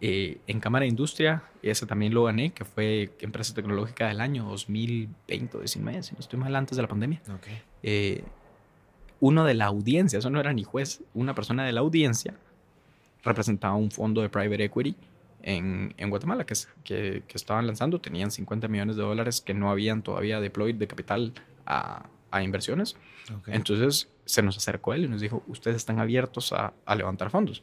eh, 0.00 0.38
en 0.48 0.58
Cámara 0.58 0.82
de 0.82 0.88
Industria, 0.88 1.44
ese 1.62 1.86
también 1.86 2.12
lo 2.12 2.24
gané, 2.24 2.52
que 2.52 2.64
fue 2.64 3.12
Empresa 3.20 3.54
Tecnológica 3.54 4.08
del 4.08 4.20
año 4.20 4.46
2020 4.46 5.58
o 5.58 5.60
2019, 5.60 6.02
si 6.02 6.14
no 6.14 6.18
estoy 6.18 6.40
mal, 6.40 6.56
antes 6.56 6.74
de 6.74 6.82
la 6.82 6.88
pandemia. 6.88 7.22
Okay. 7.38 7.62
Eh, 7.84 8.24
uno 9.24 9.46
de 9.46 9.54
la 9.54 9.64
audiencia, 9.64 10.18
eso 10.18 10.28
no 10.28 10.38
era 10.38 10.52
ni 10.52 10.64
juez, 10.64 11.02
una 11.14 11.34
persona 11.34 11.64
de 11.64 11.72
la 11.72 11.80
audiencia 11.80 12.34
representaba 13.22 13.74
un 13.74 13.90
fondo 13.90 14.20
de 14.20 14.28
private 14.28 14.64
equity 14.64 14.94
en, 15.40 15.94
en 15.96 16.10
Guatemala 16.10 16.44
que, 16.44 16.52
que, 16.84 17.22
que, 17.26 17.36
estaban 17.38 17.66
lanzando, 17.66 18.02
tenían 18.02 18.30
50 18.30 18.68
millones 18.68 18.96
de 18.96 19.02
dólares 19.02 19.40
que 19.40 19.54
no 19.54 19.70
habían 19.70 20.02
todavía 20.02 20.40
deployed 20.40 20.74
de 20.74 20.86
capital 20.86 21.32
a, 21.64 22.04
a 22.30 22.42
inversiones. 22.42 22.96
Entonces 23.46 24.10
se 24.26 24.42
nos 24.42 24.58
acercó 24.58 24.92
él 24.92 25.04
y 25.04 25.08
nos 25.08 25.22
dijo, 25.22 25.42
ustedes 25.46 25.78
están 25.78 26.00
abiertos 26.00 26.52
a, 26.52 26.74
a 26.84 26.94
levantar 26.94 27.30
fondos. 27.30 27.62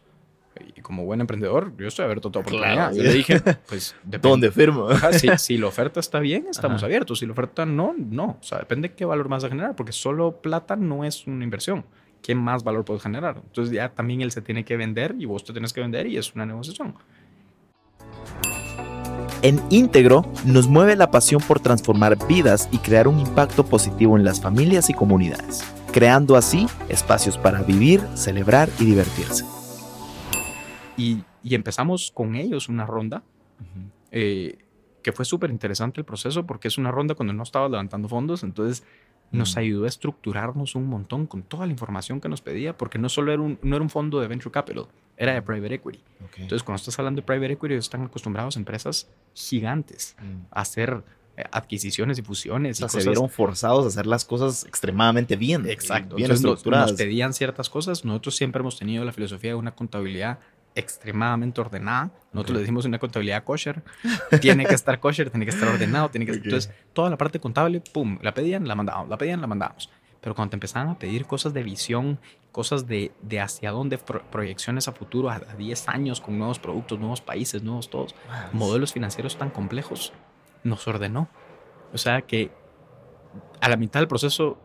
Y 0.76 0.82
como 0.82 1.06
buen 1.06 1.22
emprendedor, 1.22 1.74
yo 1.78 1.88
estoy 1.88 2.06
abierto 2.06 2.28
a 2.28 2.32
toda 2.32 2.42
oportunidad. 2.42 2.94
Yo 2.94 3.04
le 3.04 3.14
dije, 3.14 3.42
pues, 3.68 3.96
¿dónde 4.04 4.52
firmo? 4.52 4.90
si, 5.12 5.30
si, 5.38 5.58
la 5.58 5.68
oferta 5.68 6.00
está 6.00 6.20
bien, 6.20 6.48
estamos 6.50 6.84
abiertos. 6.84 7.20
Si 7.20 7.26
la 7.26 7.32
oferta 7.32 7.66
no, 7.66 7.96
no. 7.98 8.38
O 8.40 8.44
sea, 8.44 8.60
depende 8.60 8.90
de 8.90 8.96
qué 8.96 9.06
valor 9.06 9.30
más 9.30 9.44
a 9.44 9.50
generar, 9.50 9.76
porque 9.76 9.92
solo 9.92 10.42
plata 10.42 10.76
no 10.76 11.06
es 11.06 11.26
una 11.28 11.44
inversión. 11.44 11.86
¿Qué 12.22 12.36
más 12.36 12.64
valor 12.64 12.86
puedes 12.86 13.02
generar? 13.02 13.42
Entonces 13.44 13.74
ya 13.74 13.90
también 13.90 14.22
él 14.22 14.32
se 14.32 14.42
tiene 14.42 14.64
que 14.64 14.78
vender 14.78 15.16
y 15.18 15.26
vos 15.26 15.44
te 15.44 15.54
tienes 15.54 15.74
que 15.74 15.82
vender 15.82 16.06
y 16.08 16.18
es 16.18 16.36
una 16.36 16.46
negociación. 16.46 16.96
En 19.42 19.60
Íntegro 19.72 20.32
nos 20.46 20.68
mueve 20.68 20.96
la 20.96 21.10
pasión 21.10 21.42
por 21.42 21.60
transformar 21.60 22.16
vidas 22.28 22.70
y 22.72 22.78
crear 22.78 23.08
un 23.08 23.20
impacto 23.20 23.66
positivo 23.66 24.16
en 24.16 24.24
las 24.24 24.40
familias 24.40 24.92
y 24.92 24.94
comunidades, 24.94 25.64
creando 25.92 26.36
así 26.36 26.68
espacios 26.90 27.40
para 27.40 27.64
vivir, 27.64 28.02
celebrar 28.14 28.70
y 28.80 28.86
divertirse. 28.86 29.44
Y, 31.44 31.56
empezamos 31.56 32.12
con 32.14 32.36
ellos 32.36 32.70
una 32.70 32.86
ronda, 32.86 33.24
eh, 34.12 34.58
que 35.02 35.12
fue 35.12 35.26
súper 35.26 35.50
interesante 35.50 36.00
el 36.02 36.06
proceso 36.06 36.46
porque 36.46 36.68
es 36.68 36.78
una 36.78 36.92
ronda 36.92 37.16
cuando 37.16 37.34
no 37.34 37.44
estaba 37.44 37.68
levantando 37.68 38.08
fondos, 38.08 38.44
entonces 38.44 38.84
nos 39.32 39.56
ayudó 39.56 39.86
a 39.86 39.88
estructurarnos 39.88 40.76
un 40.76 40.88
montón 40.88 41.26
con 41.26 41.42
toda 41.44 41.66
la 41.66 41.72
información 41.72 42.20
que 42.20 42.28
nos 42.28 42.42
pedía, 42.42 42.78
porque 42.78 43.00
no 43.00 43.08
solo 43.08 43.32
era 43.32 43.42
un, 43.42 43.58
no 43.62 43.78
era 43.78 43.84
un 43.84 43.90
fondo 43.90 44.20
de 44.20 44.28
venture 44.28 44.52
capital, 44.52 44.88
era 45.16 45.34
de 45.34 45.42
private 45.42 45.76
equity. 45.76 46.04
Entonces, 46.38 46.64
cuando 46.64 46.78
estás 46.78 47.00
hablando 47.00 47.22
de 47.22 47.26
private 47.26 47.54
equity, 47.54 47.76
están 47.76 48.04
acostumbrados 48.04 48.58
a 48.58 48.60
empresas 48.60 49.10
gigantes 49.34 50.18
a 50.52 50.62
hacer 50.62 51.02
eh, 51.38 51.44
adquisiciones 51.50 52.20
y 52.20 52.22
fusiones. 52.24 52.82
O 52.82 52.90
sea, 52.90 53.02
se 53.02 53.08
vieron 53.08 53.30
forzados 53.30 53.86
a 53.86 53.88
hacer 53.88 54.06
las 54.06 54.26
cosas 54.26 54.66
extremadamente 54.66 55.38
bien. 55.38 55.66
Exacto. 55.70 56.16
Bien 56.18 56.30
estructuradas. 56.30 56.92
Nos 56.92 57.00
pedían 57.00 57.34
ciertas 57.34 57.70
cosas. 57.70 58.04
Nosotros 58.04 58.36
siempre 58.36 58.60
hemos 58.60 58.78
tenido 58.78 59.06
la 59.06 59.14
filosofía 59.14 59.52
de 59.52 59.56
una 59.56 59.72
contabilidad 59.74 60.40
extremadamente 60.76 61.62
ordenada. 61.62 62.12
Nosotros 62.34 62.56
le 62.56 62.60
decimos 62.62 62.86
una 62.86 63.00
contabilidad 63.00 63.44
kosher. 63.44 63.84
tiene 64.42 64.66
que 64.66 64.76
estar 64.76 65.00
kosher, 65.00 65.30
tiene 65.30 65.46
que 65.46 65.52
estar 65.52 65.68
ordenado, 65.68 66.10
tiene 66.10 66.26
que... 66.26 66.34
Entonces, 66.34 66.72
toda 66.94 67.10
la 67.10 67.18
parte 67.18 67.40
contable, 67.40 67.82
pum, 67.82 68.20
la 68.22 68.34
pedían, 68.34 68.68
la 68.68 68.76
mandábamos, 68.76 69.10
la 69.10 69.18
pedían, 69.18 69.42
la 69.42 69.48
mandábamos. 69.48 69.90
Pero 70.22 70.36
cuando 70.36 70.52
te 70.52 70.56
empezaban 70.58 70.90
a 70.90 71.00
pedir 71.00 71.26
cosas 71.26 71.54
de 71.54 71.64
visión, 71.64 72.20
cosas 72.52 72.88
de, 72.88 73.12
de 73.22 73.40
hacia 73.40 73.72
dónde, 73.72 73.98
proyecciones 73.98 74.88
a 74.88 74.92
futuro, 74.92 75.30
a, 75.30 75.40
10 75.40 75.90
años, 75.90 76.22
con 76.22 76.38
nuevos 76.38 76.60
productos, 76.60 77.00
nuevos 77.00 77.22
países, 77.22 77.64
nuevos 77.64 77.90
todos, 77.90 78.16
modelos 78.54 78.94
financieros 78.94 79.38
tan 79.38 79.50
complejos, 79.50 80.14
nos 80.64 80.88
ordenó. 80.88 81.28
O 81.92 81.98
sea 81.98 82.22
que 82.22 82.52
a 83.62 83.70
la 83.70 83.78
mitad 83.78 84.00
del 84.00 84.08
proceso, 84.08 84.60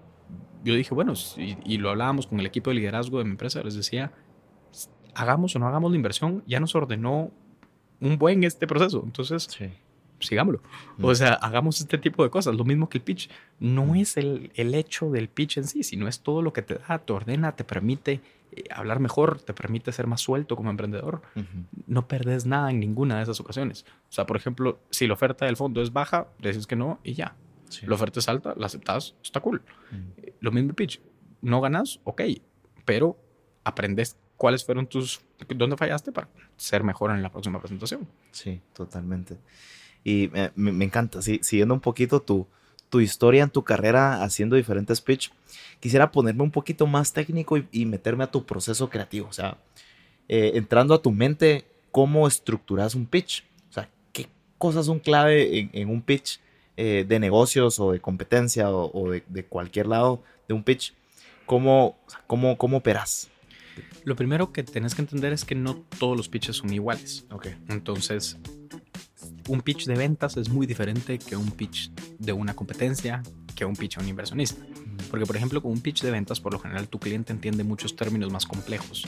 yo 0.62 0.75
dije, 0.75 0.95
bueno, 0.95 1.14
y, 1.37 1.57
y 1.64 1.79
lo 1.79 1.90
hablábamos 1.90 2.27
con 2.27 2.38
el 2.38 2.47
equipo 2.47 2.71
de 2.71 2.77
liderazgo 2.77 3.19
de 3.19 3.25
mi 3.25 3.31
empresa, 3.31 3.62
les 3.62 3.75
decía, 3.75 4.12
hagamos 5.16 5.57
o 5.57 5.59
no 5.59 5.66
hagamos 5.66 5.90
la 5.90 5.96
inversión, 5.96 6.42
ya 6.46 6.61
nos 6.61 6.74
ordenó 6.74 7.31
un 8.00 8.18
buen 8.18 8.44
este 8.44 8.66
proceso. 8.66 9.02
Entonces, 9.05 9.48
sigámoslo. 10.20 10.61
O 11.00 11.14
sea, 11.14 11.35
hagamos 11.35 11.81
este 11.81 11.98
tipo 11.98 12.22
de 12.22 12.31
cosas. 12.31 12.55
Lo 12.55 12.64
mismo 12.64 12.88
que 12.88 12.98
el 12.98 13.05
pitch. 13.05 13.31
No 13.59 13.94
es 13.94 14.16
el, 14.16 14.52
el 14.55 14.74
hecho 14.74 15.11
del 15.11 15.29
pitch 15.29 15.57
en 15.57 15.66
sí, 15.66 15.83
sino 15.83 16.07
es 16.07 16.20
todo 16.20 16.42
lo 16.42 16.52
que 16.52 16.62
te 16.62 16.74
da, 16.74 16.98
te 16.98 17.12
ordena, 17.12 17.52
te 17.52 17.64
permite 17.64 18.20
eh, 18.52 18.64
hablar 18.70 19.00
mejor, 19.00 19.40
te 19.40 19.55
permite 19.55 19.90
ser 19.90 20.07
más 20.07 20.20
suelto 20.20 20.55
como 20.55 20.70
emprendedor. 20.70 21.22
No 21.87 22.07
perdes 22.07 22.44
nada 22.44 22.70
en 22.70 22.79
ninguna 22.79 23.16
de 23.16 23.22
esas 23.22 23.40
ocasiones. 23.40 23.87
O 24.11 24.12
sea, 24.12 24.26
por 24.26 24.37
ejemplo, 24.37 24.79
si 24.90 25.07
la 25.07 25.14
oferta 25.14 25.46
del 25.46 25.57
fondo 25.57 25.81
es 25.81 25.92
baja, 25.92 26.29
decís 26.38 26.66
que 26.66 26.76
no 26.76 27.00
y 27.02 27.14
ya. 27.14 27.35
La 27.83 27.94
oferta 27.94 28.20
es 28.20 28.29
alta, 28.29 28.55
la 28.57 28.66
aceptas, 28.66 29.14
está 29.22 29.40
cool. 29.40 29.62
Lo 30.40 30.52
mismo 30.52 30.70
el 30.70 30.74
pitch. 30.74 31.00
No 31.40 31.61
ganas, 31.61 32.00
ok, 32.05 32.22
pero 32.85 33.18
aprendes 33.66 34.16
cuáles 34.37 34.64
fueron 34.64 34.87
tus, 34.87 35.20
dónde 35.48 35.76
fallaste 35.76 36.12
para 36.12 36.29
ser 36.57 36.85
mejor 36.85 37.11
en 37.11 37.20
la 37.20 37.31
próxima 37.31 37.59
presentación. 37.59 38.07
Sí, 38.31 38.61
totalmente. 38.72 39.37
Y 40.05 40.31
me, 40.55 40.85
encanta, 40.85 41.20
sí, 41.20 41.40
siguiendo 41.42 41.74
un 41.74 41.81
poquito 41.81 42.22
tu, 42.22 42.46
tu 42.90 43.00
historia 43.00 43.42
en 43.42 43.50
tu 43.50 43.64
carrera 43.64 44.22
haciendo 44.22 44.55
diferentes 44.55 45.00
pitch, 45.00 45.33
quisiera 45.81 46.12
ponerme 46.12 46.44
un 46.44 46.52
poquito 46.52 46.87
más 46.87 47.12
técnico 47.12 47.57
y, 47.72 47.87
meterme 47.87 48.22
a 48.22 48.31
tu 48.31 48.46
proceso 48.46 48.88
creativo. 48.88 49.26
O 49.29 49.33
sea, 49.33 49.59
eh, 50.29 50.52
entrando 50.55 50.94
a 50.94 51.02
tu 51.02 51.11
mente, 51.11 51.64
¿cómo 51.90 52.29
estructuras 52.29 52.94
un 52.94 53.07
pitch? 53.07 53.44
O 53.68 53.72
sea, 53.72 53.88
¿qué 54.12 54.29
cosas 54.59 54.87
son 54.87 55.00
clave 55.00 55.68
en, 55.72 55.88
un 55.88 56.02
pitch 56.02 56.38
eh, 56.76 57.05
de 57.09 57.18
negocios 57.18 57.81
o 57.81 57.90
de 57.90 57.98
competencia 57.98 58.70
o, 58.70 59.11
de, 59.11 59.24
de, 59.26 59.44
cualquier 59.44 59.88
lado 59.88 60.22
de 60.46 60.55
un 60.55 60.62
pitch? 60.62 60.94
¿Cómo, 61.46 61.98
cómo, 62.29 62.57
cómo 62.57 62.76
operas? 62.76 63.29
Lo 64.05 64.17
primero 64.17 64.53
que 64.53 64.62
tenés 64.62 64.95
que 64.95 65.03
entender 65.03 65.33
es 65.33 65.45
que 65.45 65.55
no 65.55 65.77
todos 65.99 66.17
los 66.17 66.29
pitches 66.29 66.57
son 66.57 66.73
iguales. 66.73 67.27
Ok. 67.31 67.49
Entonces, 67.69 68.39
un 69.49 69.61
pitch 69.61 69.87
de 69.87 69.95
ventas 69.95 70.37
es 70.37 70.49
muy 70.49 70.67
diferente 70.67 71.19
que 71.19 71.37
un 71.37 71.51
pitch 71.51 71.91
de 72.19 72.33
una 72.33 72.55
competencia, 72.55 73.23
que 73.55 73.65
un 73.65 73.77
pitch 73.77 73.99
a 73.99 74.01
un 74.01 74.09
inversionista. 74.09 74.65
Porque, 75.11 75.27
por 75.27 75.37
ejemplo, 75.37 75.62
con 75.62 75.73
un 75.73 75.81
pitch 75.81 76.03
de 76.03 76.11
ventas, 76.11 76.41
por 76.41 76.53
lo 76.53 76.59
general 76.59 76.89
tu 76.89 76.99
cliente 76.99 77.33
entiende 77.33 77.65
muchos 77.65 77.97
términos 77.97 78.33
más 78.33 78.47
complejos 78.47 79.07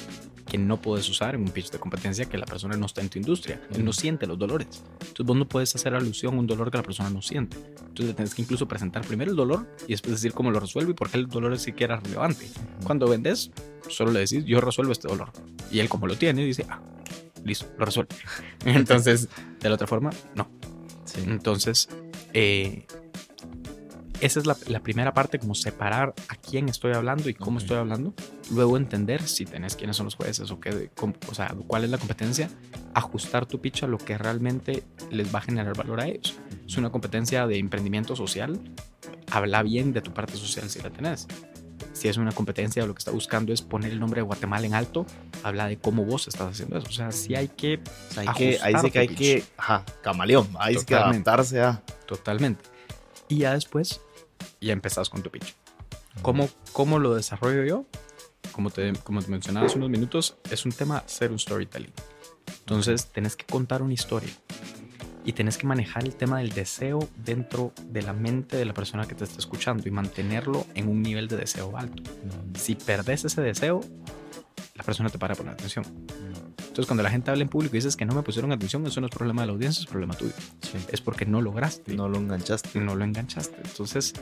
que 0.48 0.58
no 0.58 0.80
puedes 0.80 1.08
usar 1.08 1.34
en 1.34 1.42
un 1.42 1.48
pitch 1.48 1.70
de 1.70 1.78
competencia 1.78 2.24
que 2.24 2.38
la 2.38 2.46
persona 2.46 2.76
no 2.76 2.87
está 2.87 3.00
en 3.00 3.08
tu 3.08 3.18
industria. 3.18 3.61
Él 3.72 3.84
no 3.84 3.92
siente 3.92 4.26
los 4.26 4.38
dolores. 4.38 4.82
Entonces, 5.00 5.26
vos 5.26 5.37
no 5.37 5.46
puedes 5.46 5.74
hacer 5.74 5.94
alusión 5.94 6.34
a 6.34 6.38
un 6.38 6.46
dolor 6.46 6.70
que 6.70 6.78
la 6.78 6.82
persona 6.82 7.11
no 7.11 7.20
siente. 7.20 7.56
Entonces, 7.87 8.16
tienes 8.16 8.34
que 8.34 8.42
incluso 8.42 8.66
presentar 8.66 9.04
primero 9.04 9.30
el 9.30 9.37
dolor 9.37 9.66
y 9.87 9.92
después 9.92 10.14
decir 10.14 10.32
cómo 10.32 10.50
lo 10.50 10.58
resuelve 10.58 10.92
y 10.92 10.94
por 10.94 11.11
qué 11.11 11.18
el 11.18 11.28
dolor 11.28 11.52
es 11.52 11.62
siquiera 11.62 12.00
relevante. 12.00 12.48
Cuando 12.84 13.06
vendes, 13.08 13.50
solo 13.88 14.11
le 14.11 14.20
decís, 14.20 14.44
yo 14.46 14.61
resuelvo 14.61 14.92
este 14.92 15.08
dolor. 15.08 15.30
Y 15.70 15.80
él, 15.80 15.88
como 15.88 16.06
lo 16.06 16.16
tiene, 16.16 16.44
dice, 16.44 16.64
ah, 16.68 16.80
listo, 17.44 17.66
lo 17.78 17.84
resuelve. 17.84 18.14
Entonces, 18.64 19.28
de 19.61 19.68
la 19.68 19.74
otra 19.74 19.87
forma, 19.87 20.11
no. 20.34 20.48
Entonces, 21.26 21.88
eh, 22.32 22.87
esa 24.20 24.40
es 24.40 24.46
la, 24.46 24.81
primera 24.81 25.14
parte, 25.14 25.38
como 25.38 25.54
separar 25.54 26.14
a 26.28 26.35
quién 26.37 26.68
estoy 26.68 26.92
hablando 26.92 27.28
y 27.28 27.35
cómo 27.35 27.59
estoy 27.59 27.76
hablando. 27.76 28.14
Luego 28.50 28.76
entender 28.76 29.22
si 29.22 29.44
tenés 29.44 29.76
quiénes 29.76 29.96
son 29.96 30.04
los 30.07 30.16
jueces 30.16 30.50
o, 30.50 30.61
qué, 30.61 30.90
o 31.28 31.35
sea, 31.35 31.54
cuál 31.66 31.85
es 31.85 31.90
la 31.90 31.98
competencia. 31.98 32.50
Ajustar 32.94 33.46
tu 33.46 33.61
pitch 33.61 33.85
a 33.85 33.87
lo 33.87 33.98
que 33.98 34.18
realmente 34.18 34.85
les 35.11 35.33
va 35.33 35.38
a 35.38 35.42
generar 35.42 35.76
valor 35.76 36.00
a 36.00 36.07
ellos. 36.07 36.37
Es 36.66 36.76
una 36.76 36.90
competencia 36.90 37.46
de 37.46 37.59
emprendimiento 37.59 38.16
social. 38.16 38.59
Habla 39.31 39.62
bien 39.62 39.92
de 39.92 40.00
tu 40.00 40.12
parte 40.12 40.37
social 40.37 40.68
si 40.68 40.81
la 40.81 40.90
tenés 40.90 41.28
si 41.98 42.09
es 42.09 42.16
una 42.16 42.33
competencia 42.33 42.85
o 42.85 42.87
lo 42.87 42.94
que 42.94 42.98
está 42.98 43.11
buscando 43.11 43.52
es 43.52 43.61
poner 43.61 43.90
el 43.90 43.98
nombre 43.98 44.20
de 44.20 44.22
Guatemala 44.22 44.66
en 44.66 44.74
alto, 44.74 45.04
habla 45.42 45.66
de 45.66 45.78
cómo 45.78 46.04
vos 46.04 46.28
estás 46.28 46.52
haciendo 46.52 46.78
eso. 46.78 46.87
O 46.88 46.92
sea, 46.92 47.11
sí 47.11 47.35
hay 47.35 47.48
que. 47.48 47.81
hay 48.16 48.28
que 48.37 48.59
ahí 48.62 48.74
sí 48.81 48.90
que 48.90 48.98
hay 48.98 49.09
que. 49.09 49.44
Ajá, 49.57 49.85
camaleón. 50.00 50.48
Ahí 50.59 50.76
hay 50.76 50.85
que 50.85 50.94
adaptarse 50.94 51.61
a. 51.61 51.83
Totalmente. 52.07 52.64
Y 53.28 53.38
ya 53.38 53.52
después, 53.52 54.00
ya 54.60 54.72
empezás 54.72 55.08
con 55.08 55.22
tu 55.22 55.30
pitch. 55.30 55.54
¿Cómo, 56.22 56.48
cómo 56.72 56.98
lo 56.98 57.14
desarrollo 57.14 57.64
yo? 57.64 57.84
Como 58.52 58.70
te, 58.70 58.92
como 59.04 59.22
te 59.22 59.30
mencionaba 59.30 59.66
hace 59.66 59.78
unos 59.78 59.90
minutos, 59.90 60.36
es 60.50 60.64
un 60.64 60.72
tema 60.72 61.02
ser 61.06 61.30
un 61.30 61.38
storytelling. 61.38 61.92
Entonces, 62.60 63.06
tenés 63.06 63.36
que 63.36 63.46
contar 63.46 63.82
una 63.82 63.94
historia 63.94 64.30
y 65.24 65.32
tienes 65.32 65.58
que 65.58 65.66
manejar 65.66 66.04
el 66.04 66.14
tema 66.14 66.38
del 66.38 66.50
deseo 66.50 67.06
dentro 67.16 67.72
de 67.84 68.02
la 68.02 68.12
mente 68.12 68.56
de 68.56 68.64
la 68.64 68.74
persona 68.74 69.06
que 69.06 69.14
te 69.14 69.24
está 69.24 69.38
escuchando 69.38 69.86
y 69.86 69.90
mantenerlo 69.90 70.66
en 70.74 70.88
un 70.88 71.02
nivel 71.02 71.28
de 71.28 71.36
deseo 71.36 71.76
alto. 71.76 72.02
Si 72.54 72.74
perdes 72.74 73.24
ese 73.24 73.42
deseo, 73.42 73.80
la 74.74 74.84
persona 74.84 75.10
te 75.10 75.18
para 75.18 75.34
poner 75.34 75.52
atención. 75.52 75.84
Entonces, 76.78 76.90
cuando 76.90 77.02
la 77.02 77.10
gente 77.10 77.28
habla 77.32 77.42
en 77.42 77.48
público 77.48 77.74
y 77.74 77.78
dices 77.78 77.96
que 77.96 78.04
no 78.04 78.14
me 78.14 78.22
pusieron 78.22 78.52
atención, 78.52 78.86
eso 78.86 79.00
no 79.00 79.08
es 79.08 79.12
problema 79.12 79.42
de 79.42 79.48
la 79.48 79.52
audiencia, 79.52 79.80
es 79.80 79.88
problema 79.88 80.14
tuyo. 80.14 80.32
Es 80.92 81.00
porque 81.00 81.26
no 81.26 81.42
lograste. 81.42 81.92
No 81.92 82.08
lo 82.08 82.18
enganchaste. 82.18 82.78
No 82.78 82.94
lo 82.94 83.04
enganchaste. 83.04 83.56
Entonces, 83.64 84.14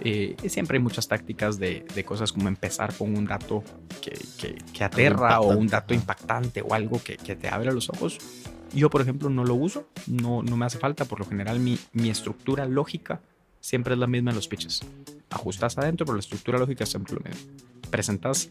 eh, 0.00 0.34
siempre 0.48 0.78
hay 0.78 0.82
muchas 0.82 1.08
tácticas 1.08 1.58
de, 1.58 1.84
de, 1.94 2.04
cosas 2.04 2.32
como 2.32 2.48
empezar 2.48 2.94
con 2.94 3.14
un 3.14 3.26
dato 3.26 3.62
que, 4.00 4.18
que, 4.38 4.56
que 4.72 4.82
aterra 4.82 5.40
o 5.40 5.48
un 5.48 5.66
dato 5.66 5.92
impactante 5.92 6.62
o 6.62 6.72
algo 6.72 7.02
que, 7.04 7.18
que 7.18 7.36
te 7.36 7.48
abre 7.48 7.70
los 7.70 7.90
ojos 7.90 8.18
yo, 8.72 8.88
por 8.88 9.02
ejemplo, 9.02 9.28
no 9.28 9.44
lo 9.44 9.54
uso, 9.54 9.88
no, 10.06 10.42
no 10.42 10.56
me 10.56 10.64
hace 10.64 10.78
falta. 10.78 11.04
Por 11.04 11.18
lo 11.18 11.26
general, 11.26 11.60
mi, 11.60 11.78
mi 11.92 12.08
estructura 12.08 12.64
lógica 12.64 13.20
siempre 13.60 13.94
es 13.94 14.00
la 14.00 14.06
misma 14.06 14.30
en 14.30 14.36
los 14.36 14.48
pitches. 14.48 14.80
Ajustas 15.28 15.76
adentro, 15.76 16.06
pero 16.06 16.16
la 16.16 16.20
estructura 16.20 16.58
lógica 16.58 16.84
es 16.84 16.90
siempre 16.90 17.14
lo 17.14 17.20
mismo. 17.20 17.52
Presentas 17.90 18.50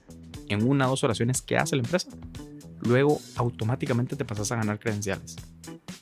en 0.49 0.67
una 0.67 0.87
o 0.87 0.91
dos 0.91 1.03
oraciones 1.03 1.41
qué 1.41 1.57
hace 1.57 1.75
la 1.75 1.83
empresa, 1.83 2.09
luego 2.81 3.19
automáticamente 3.35 4.15
te 4.15 4.25
pasas 4.25 4.51
a 4.51 4.55
ganar 4.55 4.79
credenciales. 4.79 5.35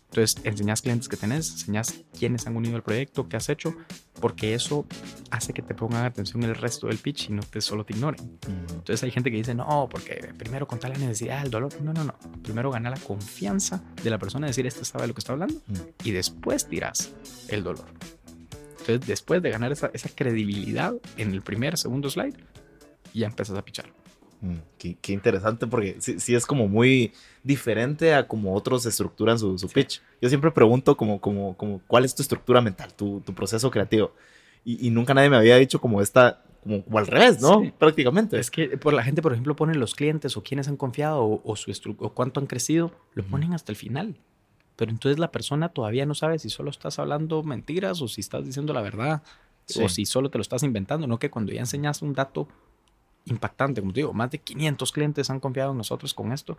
Entonces, 0.09 0.43
enseñas 0.45 0.81
clientes 0.81 1.07
que 1.07 1.17
tenés, 1.17 1.51
enseñas 1.51 1.93
quiénes 2.17 2.47
han 2.47 2.55
unido 2.55 2.75
el 2.75 2.81
proyecto, 2.81 3.27
qué 3.29 3.37
has 3.37 3.49
hecho, 3.49 3.75
porque 4.19 4.55
eso 4.55 4.85
hace 5.29 5.53
que 5.53 5.61
te 5.61 5.75
pongan 5.75 6.05
atención 6.05 6.41
el 6.43 6.55
resto 6.55 6.87
del 6.87 6.97
pitch 6.97 7.29
y 7.29 7.33
no 7.33 7.43
te 7.43 7.61
solo 7.61 7.85
te 7.85 7.93
ignoren. 7.93 8.39
Entonces, 8.69 9.03
hay 9.03 9.11
gente 9.11 9.29
que 9.29 9.37
dice, 9.37 9.53
no, 9.53 9.87
porque 9.91 10.33
primero 10.37 10.65
contar 10.67 10.91
la 10.91 10.97
necesidad, 10.97 11.43
el 11.43 11.51
dolor. 11.51 11.79
No, 11.81 11.93
no, 11.93 12.03
no. 12.03 12.15
Primero 12.41 12.71
gana 12.71 12.89
la 12.89 12.97
confianza 12.97 13.83
de 14.01 14.09
la 14.09 14.17
persona, 14.17 14.47
decir, 14.47 14.65
este 14.65 14.85
sabe 14.85 15.07
lo 15.07 15.13
que 15.13 15.19
está 15.19 15.33
hablando, 15.33 15.61
y 16.03 16.11
después 16.11 16.67
tiras 16.67 17.13
el 17.49 17.63
dolor. 17.63 17.85
Entonces, 18.79 19.05
después 19.05 19.41
de 19.41 19.51
ganar 19.51 19.71
esa, 19.71 19.91
esa 19.93 20.09
credibilidad 20.09 20.95
en 21.17 21.31
el 21.31 21.41
primer, 21.41 21.77
segundo 21.77 22.09
slide, 22.09 22.37
ya 23.13 23.27
empiezas 23.27 23.57
a 23.57 23.63
pichar. 23.63 23.85
Mm, 24.39 24.57
qué, 24.77 25.13
interesante 25.13 25.65
porque 25.65 25.97
sí, 25.99 26.35
es 26.35 26.45
como 26.45 26.67
muy 26.67 27.11
diferente 27.43 28.13
a 28.13 28.27
como 28.27 28.53
otros 28.53 28.85
estructuran 28.85 29.39
su, 29.39 29.57
su 29.57 29.67
pitch. 29.67 30.01
Yo 30.21 30.29
siempre 30.29 30.51
pregunto 30.51 30.95
como, 30.95 31.19
como, 31.19 31.57
como 31.57 31.81
cuál 31.87 32.05
es 32.05 32.13
tu 32.13 32.21
estructura 32.21 32.61
mental, 32.61 32.93
tu, 32.93 33.21
tu 33.21 33.33
proceso 33.33 33.71
creativo. 33.71 34.13
Y, 34.69 34.89
nunca 34.89 35.13
nadie 35.13 35.29
me 35.29 35.37
había 35.37 35.55
dicho 35.55 35.79
como 35.79 36.01
esta, 36.01 36.43
como, 36.61 36.99
al 36.99 37.07
revés, 37.07 37.39
¿no? 37.39 37.63
Prácticamente. 37.77 38.37
Es 38.37 38.51
que 38.51 38.77
por 38.77 38.93
la 38.93 39.01
gente, 39.01 39.21
por 39.21 39.31
ejemplo, 39.31 39.55
ponen 39.55 39.79
los 39.79 39.95
clientes 39.95 40.35
o 40.35 40.43
quienes 40.43 40.67
han 40.67 40.75
confiado 40.75 41.41
o, 41.41 41.55
su 41.55 41.95
o 41.99 42.09
cuánto 42.09 42.41
han 42.41 42.47
crecido, 42.47 42.91
lo 43.13 43.23
ponen 43.23 43.53
hasta 43.53 43.71
el 43.71 43.77
final. 43.77 44.17
Pero 44.75 44.91
entonces 44.91 45.19
la 45.19 45.31
persona 45.31 45.69
todavía 45.69 46.05
no 46.05 46.15
sabe 46.15 46.37
si 46.37 46.49
solo 46.49 46.69
estás 46.69 46.99
hablando 46.99 47.43
mentiras 47.43 48.01
o 48.01 48.09
si 48.09 48.19
estás 48.19 48.43
diciendo 48.45 48.73
la 48.73 48.81
verdad 48.81 49.23
o 49.81 49.87
si 49.87 50.05
solo 50.05 50.29
te 50.29 50.37
lo 50.37 50.41
estás 50.41 50.63
inventando, 50.63 51.07
no 51.07 51.17
que 51.17 51.29
cuando 51.29 51.53
ya 51.53 51.61
enseñas 51.61 52.01
un 52.01 52.13
dato 52.13 52.49
impactante, 53.27 53.81
como 53.81 53.93
te 53.93 54.01
digo, 54.01 54.13
más 54.13 54.31
de 54.31 54.39
500 54.39 54.91
clientes 54.91 55.29
han 55.29 55.39
confiado 55.39 55.71
en 55.71 55.77
nosotros 55.77 56.13
con 56.13 56.31
esto. 56.31 56.57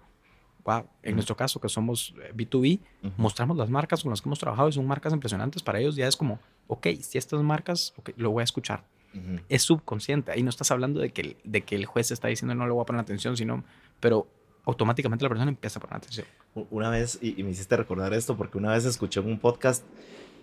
Wow. 0.64 0.86
En 1.02 1.14
nuestro 1.14 1.36
caso, 1.36 1.60
que 1.60 1.68
somos 1.68 2.14
B2B, 2.34 2.80
eh, 2.80 3.10
mostramos 3.16 3.56
las 3.56 3.70
marcas 3.70 4.02
con 4.02 4.10
las 4.10 4.20
que 4.20 4.28
hemos 4.28 4.38
trabajado 4.38 4.68
y 4.68 4.72
son 4.72 4.86
marcas 4.86 5.12
impresionantes. 5.12 5.62
Para 5.62 5.80
ellos 5.80 5.96
ya 5.96 6.06
es 6.06 6.16
como, 6.16 6.40
ok, 6.66 6.88
si 7.00 7.16
estas 7.16 7.42
marcas, 7.42 7.94
lo 8.16 8.30
voy 8.30 8.42
a 8.42 8.44
escuchar. 8.44 8.84
Es 9.48 9.62
subconsciente. 9.62 10.30
Ahí 10.30 10.42
no 10.42 10.50
estás 10.50 10.70
hablando 10.70 11.00
de 11.00 11.10
que, 11.10 11.38
de 11.42 11.62
que 11.62 11.74
el 11.74 11.86
juez 11.86 12.10
está 12.10 12.28
diciendo 12.28 12.54
no 12.54 12.66
le 12.66 12.72
voy 12.72 12.82
a 12.82 12.86
poner 12.86 13.00
atención, 13.00 13.36
sino, 13.36 13.64
pero 13.98 14.28
automáticamente 14.64 15.24
la 15.24 15.30
persona 15.30 15.50
empieza 15.50 15.78
a 15.78 15.82
poner 15.82 15.96
atención. 15.96 16.26
Una 16.70 16.90
vez, 16.90 17.18
y, 17.22 17.42
me 17.42 17.50
hiciste 17.50 17.76
recordar 17.76 18.12
esto, 18.12 18.36
porque 18.36 18.58
una 18.58 18.72
vez 18.72 18.84
escuché 18.84 19.20
un 19.20 19.38
podcast 19.38 19.82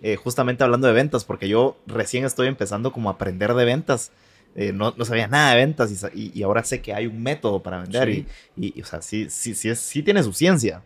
eh, 0.02 0.16
justamente 0.16 0.64
hablando 0.64 0.88
de 0.88 0.92
ventas, 0.92 1.24
porque 1.24 1.48
yo 1.48 1.76
recién 1.86 2.24
estoy 2.24 2.48
empezando 2.48 2.92
como 2.92 3.08
a 3.08 3.12
aprender 3.12 3.54
de 3.54 3.64
ventas. 3.64 4.10
Eh, 4.54 4.72
no, 4.72 4.94
no, 4.96 5.04
sabía 5.04 5.28
nada 5.28 5.50
de 5.50 5.56
ventas 5.56 6.10
y, 6.14 6.32
y, 6.34 6.42
ahora 6.42 6.64
sé 6.64 6.80
que 6.80 6.94
hay 6.94 7.06
un 7.06 7.22
método 7.22 7.62
para 7.62 7.82
vender 7.82 8.08
y, 8.08 8.26
y, 8.56 8.80
o 8.80 8.86
sea, 8.86 9.02
sí, 9.02 9.26
sí, 9.28 9.54
sí, 9.54 9.68
es, 9.68 9.78
sí 9.78 10.02
tiene 10.02 10.22
su 10.22 10.32
ciencia. 10.32 10.82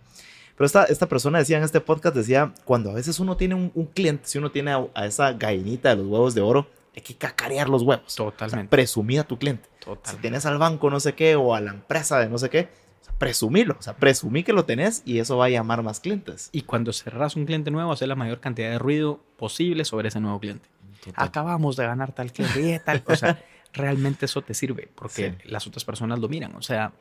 Pero 0.57 0.67
esta, 0.67 0.85
esta 0.85 1.09
persona 1.09 1.39
decía 1.39 1.57
en 1.57 1.63
este 1.63 1.81
podcast, 1.81 2.15
decía, 2.15 2.53
cuando 2.65 2.91
a 2.91 2.95
veces 2.95 3.21
uno 3.21 3.37
tiene 3.37 3.55
un, 3.55 3.87
cliente, 3.95 4.25
si 4.27 4.39
uno 4.39 4.51
tiene 4.51 4.73
a, 4.73 5.07
esa 5.07 5.33
gallinita 5.33 5.91
de 5.91 5.97
los 5.97 6.07
huevos 6.07 6.35
de 6.35 6.41
oro, 6.41 6.67
hay 6.95 7.03
que 7.03 7.15
cacarear 7.15 7.69
los 7.69 7.83
huevos. 7.83 8.15
Totalmente. 8.15 8.67
O 8.67 8.71
presumir 8.71 9.21
a 9.21 9.25
tu 9.25 9.39
cliente. 9.39 9.69
Totalmente. 9.79 10.11
Si 10.11 10.17
tienes 10.17 10.45
al 10.47 10.59
banco 10.59 10.91
no 10.91 11.01
sé 11.01 11.15
qué 11.15 11.37
o 11.37 11.55
a 11.55 11.61
la 11.61 11.71
empresa 11.71 12.19
de 12.19 12.29
no 12.29 12.37
sé 12.37 12.51
qué, 12.51 12.69
presumilo, 13.17 13.77
o 13.79 13.83
sea, 13.83 13.97
presumí 13.97 14.43
que 14.43 14.53
lo 14.53 14.65
tenés 14.65 15.03
y 15.05 15.19
eso 15.19 15.37
va 15.37 15.45
a 15.45 15.49
llamar 15.51 15.83
más 15.83 16.01
clientes. 16.01 16.49
Y 16.53 16.63
cuando 16.63 16.93
cerras 16.93 17.37
un 17.37 17.47
cliente 17.47 17.71
nuevo, 17.71 17.93
hacer 17.93 18.09
la 18.09 18.17
mayor 18.17 18.41
cantidad 18.41 18.71
de 18.71 18.79
ruido 18.79 19.21
posible 19.37 19.85
sobre 19.85 20.09
ese 20.09 20.21
nuevo 20.21 20.41
cliente. 20.41 20.69
Acabamos 21.15 21.77
de 21.77 21.87
ganar 21.87 22.13
tal 22.13 22.33
cliente 22.33 22.75
y 22.75 22.79
tal. 22.79 23.03
O 23.07 23.17
sea, 23.17 23.43
realmente 23.73 24.27
eso 24.27 24.43
te 24.43 24.55
sirve, 24.55 24.89
porque 24.95 25.37
las 25.45 25.67
otras 25.67 25.85
personas 25.85 26.19
lo 26.19 26.29
miran. 26.29 26.55
O 26.57 26.63
sea, 26.63 26.93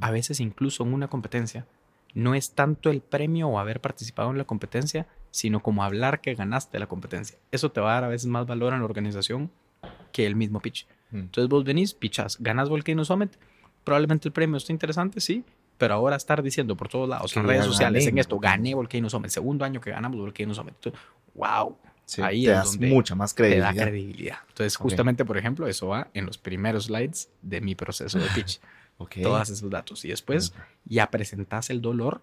a 0.00 0.10
veces 0.10 0.40
incluso 0.40 0.82
en 0.84 0.94
una 0.94 1.08
competencia, 1.08 1.66
no 2.14 2.34
es 2.34 2.52
tanto 2.52 2.90
el 2.90 3.00
premio 3.00 3.48
o 3.48 3.58
haber 3.58 3.80
participado 3.80 4.30
en 4.30 4.38
la 4.38 4.44
competencia, 4.44 5.06
sino 5.30 5.60
como 5.60 5.84
hablar 5.84 6.20
que 6.20 6.34
ganaste 6.34 6.78
la 6.78 6.86
competencia. 6.86 7.36
Eso 7.52 7.70
te 7.70 7.80
va 7.80 7.90
a 7.90 7.94
dar 7.94 8.04
a 8.04 8.08
veces 8.08 8.26
más 8.26 8.46
valor 8.46 8.72
en 8.72 8.78
la 8.78 8.86
organización 8.86 9.50
que 10.12 10.26
el 10.26 10.34
mismo 10.34 10.60
pitch. 10.60 10.86
Mm. 11.10 11.18
Entonces 11.18 11.48
vos 11.48 11.62
venís, 11.64 11.92
pichas, 11.92 12.38
ganas 12.40 12.68
Volcano 12.70 13.04
Summit, 13.04 13.32
probablemente 13.84 14.28
el 14.28 14.32
premio 14.32 14.56
esté 14.56 14.72
interesante, 14.72 15.20
sí, 15.20 15.44
pero 15.76 15.94
ahora 15.94 16.16
estar 16.16 16.42
diciendo 16.42 16.76
por 16.76 16.88
todos 16.88 17.08
lados, 17.08 17.32
Que 17.34 17.40
en 17.40 17.46
redes 17.46 17.66
sociales, 17.66 18.04
gané. 18.04 18.12
en 18.12 18.18
esto, 18.18 18.38
gané 18.38 18.74
Volcano 18.74 19.10
Summit, 19.10 19.30
segundo 19.30 19.64
año 19.64 19.80
que 19.80 19.90
ganamos 19.90 20.18
Volcano 20.18 20.54
Summit. 20.54 20.74
Entonces, 20.74 21.00
wow, 21.34 21.76
Sí, 22.06 22.22
ahí 22.22 22.44
te 22.44 22.50
es 22.52 22.56
das 22.56 22.70
donde 22.72 22.88
mucha 22.88 23.14
más 23.14 23.34
te 23.34 23.42
da 23.42 23.48
credibilidad. 23.72 23.84
credibilidad. 23.84 24.36
Entonces, 24.48 24.76
justamente, 24.76 25.24
por 25.24 25.36
ejemplo, 25.36 25.66
eso 25.66 25.88
va 25.88 26.08
en 26.14 26.24
los 26.24 26.38
primeros 26.38 26.84
slides 26.86 27.28
de 27.42 27.60
mi 27.60 27.74
proceso 27.74 28.18
de 28.18 28.28
pitch. 28.34 28.60
Ok. 28.98 29.16
Todos 29.22 29.50
esos 29.50 29.68
datos. 29.68 30.06
Y 30.06 30.08
después 30.08 30.54
ya 30.86 31.10
presentas 31.10 31.68
el 31.68 31.82
dolor 31.82 32.22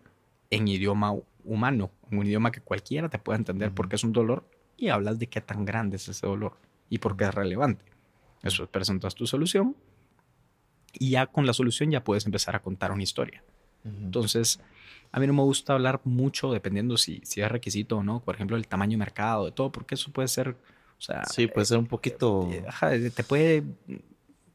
en 0.50 0.68
idioma 0.68 1.12
hu- 1.14 1.24
humano, 1.44 1.92
en 2.10 2.18
un 2.18 2.26
idioma 2.26 2.52
que 2.52 2.62
cualquiera 2.62 3.10
te 3.10 3.20
pueda 3.20 3.38
entender 3.38 3.68
Ujú. 3.68 3.76
porque 3.76 3.96
es 3.96 4.04
un 4.04 4.12
dolor 4.12 4.44
y 4.76 4.88
hablas 4.90 5.20
de 5.20 5.28
qué 5.28 5.40
tan 5.40 5.66
grande 5.66 5.98
es 5.98 6.08
ese 6.08 6.26
dolor 6.26 6.58
y 6.90 6.98
por 6.98 7.16
qué 7.16 7.26
es 7.26 7.34
relevante. 7.36 7.86
Eso 8.42 8.66
presentas 8.66 9.14
tu 9.14 9.28
solución 9.28 9.76
y 10.94 11.12
ya 11.12 11.28
con 11.28 11.46
la 11.46 11.54
solución 11.54 11.92
ya 11.92 12.04
puedes 12.04 12.26
empezar 12.26 12.56
a 12.56 12.60
contar 12.64 12.92
una 12.92 13.04
historia. 13.04 13.44
Entonces, 13.86 14.60
a 15.12 15.20
mí 15.20 15.28
no 15.28 15.34
me 15.34 15.42
gusta 15.44 15.74
hablar 15.74 16.02
mucho 16.06 16.52
dependiendo 16.52 16.98
si, 16.98 17.22
si 17.24 17.42
es 17.42 17.50
requisito 17.52 17.98
o 17.98 18.04
no, 18.04 18.20
por 18.22 18.36
ejemplo, 18.36 18.56
el 18.58 18.68
tamaño 18.68 18.92
de 18.92 18.98
mercado, 18.98 19.46
de 19.46 19.52
todo, 19.52 19.72
porque 19.72 19.96
eso 19.96 20.12
puede 20.12 20.28
ser, 20.28 20.50
o 20.50 21.02
sea, 21.02 21.24
sí, 21.26 21.48
puede 21.48 21.66
ser 21.66 21.78
un 21.78 21.88
poquito. 21.88 22.50
eh, 22.52 22.64
ajá, 22.68 22.92
te 22.92 23.24
puede, 23.24 23.64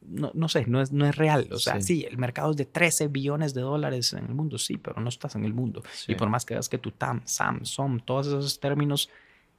no, 0.03 0.31
no 0.35 0.49
sé, 0.49 0.65
no 0.67 0.81
es, 0.81 0.91
no 0.93 1.07
es 1.07 1.15
real. 1.17 1.49
O 1.53 1.59
sea, 1.59 1.81
Sí. 1.81 2.01
sí. 2.01 2.07
el 2.09 2.17
mercado 2.19 2.51
es 2.53 2.57
de 2.57 2.65
13 2.65 3.09
billones 3.09 3.53
de 3.55 3.61
dólares 3.61 4.13
en 4.15 4.25
el 4.25 4.35
mundo, 4.35 4.57
sí, 4.59 4.79
pero 4.79 5.01
no 5.01 5.09
estás 5.11 5.35
en 5.37 5.45
el 5.45 5.53
mundo. 5.53 5.83
Sí. 5.93 6.13
Y 6.13 6.15
por 6.15 6.29
más 6.31 6.45
que 6.47 6.55
veas 6.55 6.69
que 6.69 6.79
tu 6.79 6.91
TAM, 6.93 7.21
SAM, 7.25 7.65
SOM, 7.65 8.01
todos 8.01 8.27
esos 8.29 8.59
términos, 8.59 9.11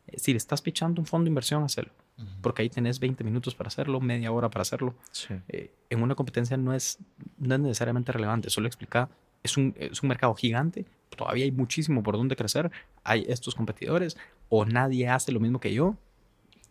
eh, 0.07 0.17
si 0.17 0.31
le 0.31 0.37
estás 0.37 0.61
pichando 0.61 0.99
un 1.01 1.05
fondo 1.05 1.25
de 1.25 1.29
inversión. 1.29 1.63
Ujú. 1.63 2.27
Porque 2.41 2.63
ahí 2.63 2.69
tenés 2.69 2.99
20 2.99 3.23
minutos 3.23 3.53
para 3.55 3.67
hacerlo, 3.67 3.99
media 4.01 4.31
hora 4.31 4.49
para 4.49 4.63
hacerlo. 4.63 4.95
Sí. 5.11 5.35
Eh, 5.49 5.71
en 5.91 6.01
una 6.01 6.15
competencia 6.15 6.57
no 6.57 6.73
es, 6.73 6.97
no 7.37 7.53
es 7.55 7.61
necesariamente 7.61 8.11
relevante, 8.11 8.49
solo 8.49 8.65
explica, 8.67 9.09
es 9.43 9.57
un, 9.57 9.73
es 9.77 10.01
un 10.03 10.09
mercado 10.09 10.33
gigante, 10.35 10.85
todavía 11.15 11.45
hay 11.45 11.51
muchísimo 11.51 12.03
por 12.03 12.15
donde 12.17 12.35
crecer, 12.35 12.71
hay 13.03 13.25
estos 13.27 13.55
competidores, 13.55 14.17
o 14.49 14.65
nadie 14.65 15.07
hace 15.09 15.31
lo 15.31 15.39
mismo 15.39 15.59
que 15.59 15.73
yo, 15.73 15.95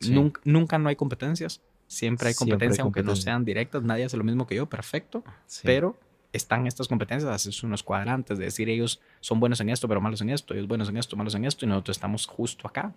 Sí. 0.00 0.12
nunca, 0.12 0.40
nunca 0.44 0.78
no 0.78 0.88
hay 0.88 0.96
competencias, 0.96 1.60
siempre 1.88 2.28
hay 2.28 2.34
Siempre 2.34 2.54
hay 2.54 2.58
competencia, 2.58 2.82
aunque 2.84 3.02
no 3.02 3.16
sean 3.16 3.44
directas, 3.44 3.82
nadie 3.82 4.04
hace 4.04 4.16
lo 4.16 4.24
mismo 4.24 4.46
que 4.46 4.54
yo, 4.54 4.66
perfecto, 4.66 5.24
Sí. 5.46 5.62
pero 5.64 5.98
están 6.32 6.66
estas 6.66 6.86
competencias, 6.88 7.30
haces 7.32 7.62
unos 7.62 7.82
cuadrantes 7.82 8.38
de 8.38 8.44
decir 8.44 8.68
ellos 8.68 9.00
son 9.20 9.40
buenos 9.40 9.60
en 9.60 9.70
esto, 9.70 9.88
pero 9.88 10.00
malos 10.00 10.20
en 10.20 10.30
esto, 10.30 10.54
ellos 10.54 10.68
buenos 10.68 10.88
en 10.88 10.98
esto, 10.98 11.16
malos 11.16 11.34
en 11.34 11.44
esto, 11.46 11.64
y 11.64 11.68
nosotros 11.68 11.96
estamos 11.96 12.26
justo 12.26 12.68
acá. 12.68 12.92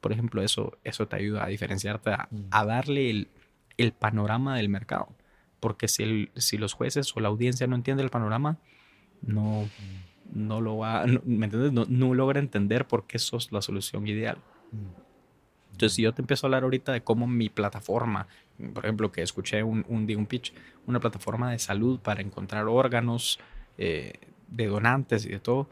Por 0.00 0.12
ejemplo, 0.12 0.42
eso, 0.42 0.76
eso 0.84 1.08
te 1.08 1.16
ayuda 1.16 1.44
a 1.44 1.48
diferenciarte, 1.48 2.10
a, 2.10 2.28
Mm. 2.30 2.36
a 2.50 2.64
darle 2.66 3.10
el, 3.10 3.28
el 3.78 3.92
panorama 3.92 4.56
del 4.56 4.68
mercado. 4.68 5.08
Porque 5.58 5.88
si, 5.88 6.02
el- 6.02 6.30
si 6.36 6.58
los 6.58 6.74
jueces 6.74 7.16
o 7.16 7.20
la 7.20 7.28
audiencia 7.28 7.66
no 7.66 7.74
entiende 7.74 8.02
el 8.02 8.10
panorama, 8.10 8.58
no, 9.22 9.68
no 10.32 10.60
lo 10.60 10.78
va, 10.78 11.06
no- 11.06 11.20
¿me 11.24 11.46
entiendes? 11.46 11.72
No, 11.72 11.84
no 11.88 12.14
logra 12.14 12.40
entender 12.40 12.86
por 12.86 13.06
qué 13.06 13.18
sos 13.18 13.52
la 13.52 13.62
solución 13.62 14.06
ideal. 14.06 14.38
Mm. 14.72 15.00
Entonces, 15.72 15.94
si 15.96 16.02
yo 16.02 16.14
te 16.14 16.22
empiezo 16.22 16.46
a 16.46 16.48
hablar 16.48 16.62
ahorita 16.62 16.92
de 16.92 17.02
cómo 17.02 17.26
mi 17.26 17.50
plataforma, 17.50 18.26
por 18.72 18.84
ejemplo, 18.84 19.12
que 19.12 19.20
escuché 19.22 19.62
un, 19.62 19.84
un 19.88 20.06
día 20.06 20.16
un 20.16 20.24
pitch, 20.26 20.54
una 20.86 21.00
plataforma 21.00 21.50
de 21.50 21.58
salud 21.58 21.98
para 22.00 22.22
encontrar 22.22 22.66
órganos 22.66 23.38
eh, 23.76 24.14
de 24.48 24.66
donantes 24.68 25.26
y 25.26 25.28
de 25.28 25.38
todo, 25.40 25.68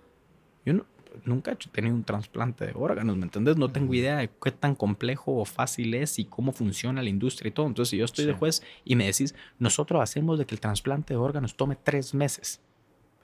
yo 0.67 0.75
no- 0.75 0.87
nunca 1.25 1.53
he 1.53 1.57
tenido 1.57 1.95
un 1.95 2.05
trasplante 2.05 2.67
de 2.67 2.73
órganos, 2.75 3.17
¿me 3.17 3.23
entiendes? 3.23 3.57
No 3.57 3.71
tengo 3.71 3.95
idea 3.95 4.17
de 4.19 4.29
qué 4.43 4.51
tan 4.51 4.75
complejo 4.75 5.37
o 5.37 5.45
fácil 5.47 5.95
es 5.95 6.19
y 6.19 6.25
cómo 6.27 6.53
funciona 6.53 7.03
la 7.03 7.09
industria 7.09 7.49
y 7.49 7.53
todo. 7.53 7.67
Entonces, 7.67 7.91
si 7.91 7.97
yo 7.97 8.05
estoy 8.05 8.27
de 8.27 8.33
juez 8.35 8.63
y 8.85 8.97
me 8.97 9.07
decís, 9.07 9.35
nosotros 9.59 10.03
hacemos 10.03 10.39
de 10.39 10.45
que 10.45 10.55
el 10.55 10.61
trasplante 10.61 11.15
de 11.15 11.19
órganos 11.19 11.57
tome 11.57 11.77
tres 11.77 12.13
meses. 12.15 12.61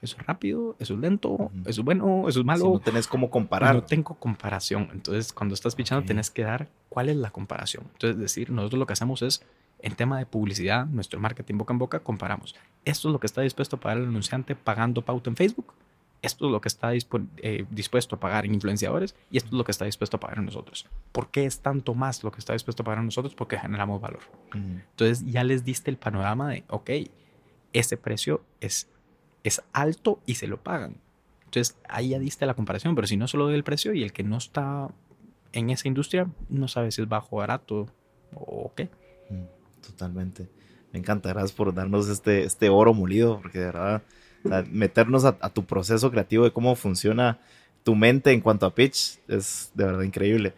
Eso 0.01 0.17
es 0.19 0.25
rápido, 0.25 0.75
eso 0.79 0.95
es 0.95 0.99
lento, 0.99 1.51
eso 1.65 1.81
es 1.81 1.85
bueno, 1.85 2.27
eso 2.27 2.39
es 2.39 2.45
malo. 2.45 2.65
Si 2.65 2.71
no 2.71 2.79
tenés 2.79 3.07
cómo 3.07 3.29
comparar. 3.29 3.75
No 3.75 3.83
tengo 3.83 4.15
comparación. 4.15 4.89
Entonces, 4.93 5.31
cuando 5.31 5.53
estás 5.53 5.75
pichando, 5.75 6.01
Ok. 6.01 6.07
tenés 6.07 6.31
que 6.31 6.41
dar 6.43 6.69
cuál 6.89 7.09
es 7.09 7.15
la 7.17 7.29
comparación. 7.29 7.83
Entonces, 7.93 8.17
decir, 8.19 8.49
nosotros 8.49 8.79
lo 8.79 8.85
que 8.87 8.93
hacemos 8.93 9.21
es, 9.21 9.43
en 9.79 9.95
tema 9.95 10.17
de 10.17 10.25
publicidad, 10.25 10.85
nuestro 10.87 11.19
marketing 11.19 11.57
boca 11.57 11.73
en 11.73 11.77
boca, 11.79 11.99
comparamos. 11.99 12.55
Esto 12.83 13.09
es 13.09 13.11
lo 13.13 13.19
que 13.19 13.27
está 13.27 13.41
dispuesto 13.41 13.75
a 13.75 13.79
pagar 13.79 13.99
el 13.99 14.05
anunciante 14.05 14.55
pagando 14.55 15.03
pauta 15.03 15.29
en 15.29 15.35
Facebook. 15.35 15.73
Esto 16.23 16.45
es 16.45 16.51
lo 16.51 16.61
que 16.61 16.67
está 16.67 16.93
dispu- 16.93 17.27
eh, 17.37 17.65
dispuesto 17.71 18.15
a 18.15 18.19
pagar 18.19 18.45
en 18.45 18.53
influenciadores 18.53 19.15
y 19.31 19.37
esto 19.37 19.47
es 19.49 19.53
lo 19.53 19.63
que 19.63 19.71
está 19.71 19.85
dispuesto 19.85 20.17
a 20.17 20.19
pagar 20.19 20.37
en 20.37 20.45
nosotros. 20.45 20.85
¿Por 21.11 21.29
qué 21.31 21.45
es 21.45 21.61
tanto 21.61 21.95
más 21.95 22.23
lo 22.23 22.31
que 22.31 22.37
está 22.39 22.53
dispuesto 22.53 22.83
a 22.83 22.85
pagar 22.85 22.99
en 22.99 23.05
nosotros? 23.05 23.33
Porque 23.33 23.57
generamos 23.57 23.99
valor. 24.01 24.19
Entonces 24.53 25.25
ya 25.25 25.43
les 25.43 25.63
diste 25.65 25.89
el 25.89 25.97
panorama 25.97 26.49
de, 26.49 26.63
ok, 26.69 26.89
ese 27.73 27.97
precio 27.97 28.43
es, 28.59 28.87
es 29.43 29.61
alto 29.73 30.19
y 30.25 30.35
se 30.35 30.47
lo 30.47 30.57
pagan. 30.57 30.97
Entonces 31.45 31.77
ahí 31.89 32.09
ya 32.09 32.19
diste 32.19 32.45
la 32.45 32.53
comparación, 32.53 32.95
pero 32.95 33.07
si 33.07 33.17
no 33.17 33.27
solo 33.27 33.45
doy 33.45 33.55
el 33.55 33.63
precio 33.63 33.93
y 33.93 34.03
el 34.03 34.13
que 34.13 34.23
no 34.23 34.37
está 34.37 34.89
en 35.53 35.69
esa 35.69 35.87
industria 35.87 36.27
no 36.49 36.67
sabe 36.67 36.91
si 36.91 37.01
es 37.01 37.09
bajo, 37.09 37.37
barato 37.37 37.87
o 38.33 38.71
qué. 38.75 38.85
Mm, 39.29 39.85
Totalmente. 39.85 40.47
Me 40.93 40.99
encanta, 40.99 41.33
por 41.55 41.73
darnos 41.73 42.09
este, 42.09 42.43
este 42.43 42.69
oro 42.69 42.93
molido, 42.93 43.39
porque 43.41 43.59
de 43.59 43.65
verdad, 43.65 44.01
meternos 44.69 45.23
a, 45.23 45.37
a 45.39 45.49
tu 45.49 45.63
proceso 45.65 46.11
creativo 46.11 46.43
de 46.43 46.51
cómo 46.51 46.75
funciona 46.75 47.39
tu 47.83 47.95
mente 47.95 48.31
en 48.31 48.41
cuanto 48.41 48.65
a 48.65 48.75
pitch 48.75 49.19
es 49.27 49.71
de 49.73 49.85
verdad 49.85 50.03
increíble. 50.03 50.53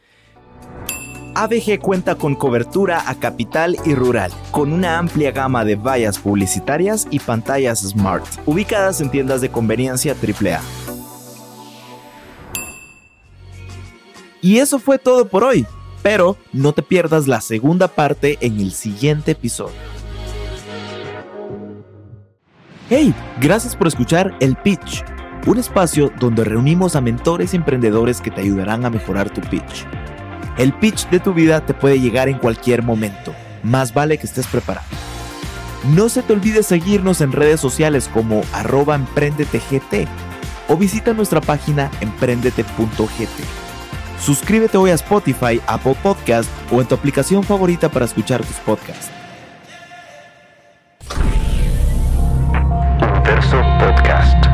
ABG 1.36 1.80
cuenta 1.80 2.14
con 2.16 2.36
cobertura 2.36 3.10
a 3.10 3.16
capital 3.16 3.76
y 3.86 3.96
rural, 3.96 4.32
con 4.52 4.72
una 4.72 5.00
amplia 5.00 5.32
gama 5.32 5.66
de 5.66 5.76
vallas 5.76 6.20
publicitarias 6.20 7.08
y 7.10 7.20
pantallas 7.20 7.80
smart, 7.80 8.24
ubicadas 8.46 9.02
en 9.02 9.10
tiendas 9.10 9.42
de 9.42 9.50
conveniencia 9.50 10.14
AAA. 10.14 10.62
Y 14.42 14.60
eso 14.60 14.78
fue 14.78 15.00
todo 15.00 15.28
por 15.28 15.44
hoy, 15.44 15.66
pero 16.04 16.38
no 16.52 16.74
te 16.74 16.84
pierdas 16.84 17.28
la 17.28 17.42
segunda 17.42 17.88
parte 17.88 18.38
en 18.42 18.60
el 18.60 18.72
siguiente 18.72 19.32
episodio. 19.32 19.74
Hey, 22.90 23.16
gracias 23.40 23.76
por 23.76 23.88
escuchar 23.88 24.36
El 24.40 24.56
Pitch, 24.58 25.04
un 25.48 25.58
espacio 25.58 26.12
donde 26.20 26.44
reunimos 26.44 26.96
a 26.96 27.02
mentores 27.02 27.54
y 27.54 27.58
emprendedores 27.58 28.22
que 28.22 28.30
te 28.30 28.42
ayudarán 28.42 28.86
a 28.86 28.92
mejorar 28.92 29.32
tu 29.32 29.42
pitch. 29.42 29.88
El 30.58 30.74
pitch 30.74 31.10
de 31.10 31.20
tu 31.20 31.34
vida 31.34 31.66
te 31.66 31.74
puede 31.74 32.00
llegar 32.00 32.30
en 32.30 32.38
cualquier 32.38 32.84
momento. 32.84 33.34
Más 33.64 33.94
vale 33.94 34.18
que 34.18 34.28
estés 34.28 34.46
preparado. 34.48 34.86
No 35.96 36.10
se 36.10 36.22
te 36.22 36.34
olvide 36.34 36.64
seguirnos 36.64 37.22
en 37.22 37.32
redes 37.32 37.60
sociales 37.60 38.10
como 38.14 38.42
arroba 38.54 39.00
o 40.70 40.78
visita 40.78 41.14
nuestra 41.14 41.42
página 41.42 41.92
emprendete.gt. 42.02 43.44
Suscríbete 44.20 44.78
hoy 44.78 44.92
a 44.92 44.94
Spotify, 44.94 45.60
Apple 45.68 45.98
Podcast 46.02 46.50
o 46.72 46.80
en 46.80 46.88
tu 46.88 46.96
aplicación 46.96 47.44
favorita 47.44 47.90
para 47.90 48.06
escuchar 48.06 48.42
tus 48.46 48.56
podcasts. 48.58 49.12
Podcast. 53.80 54.53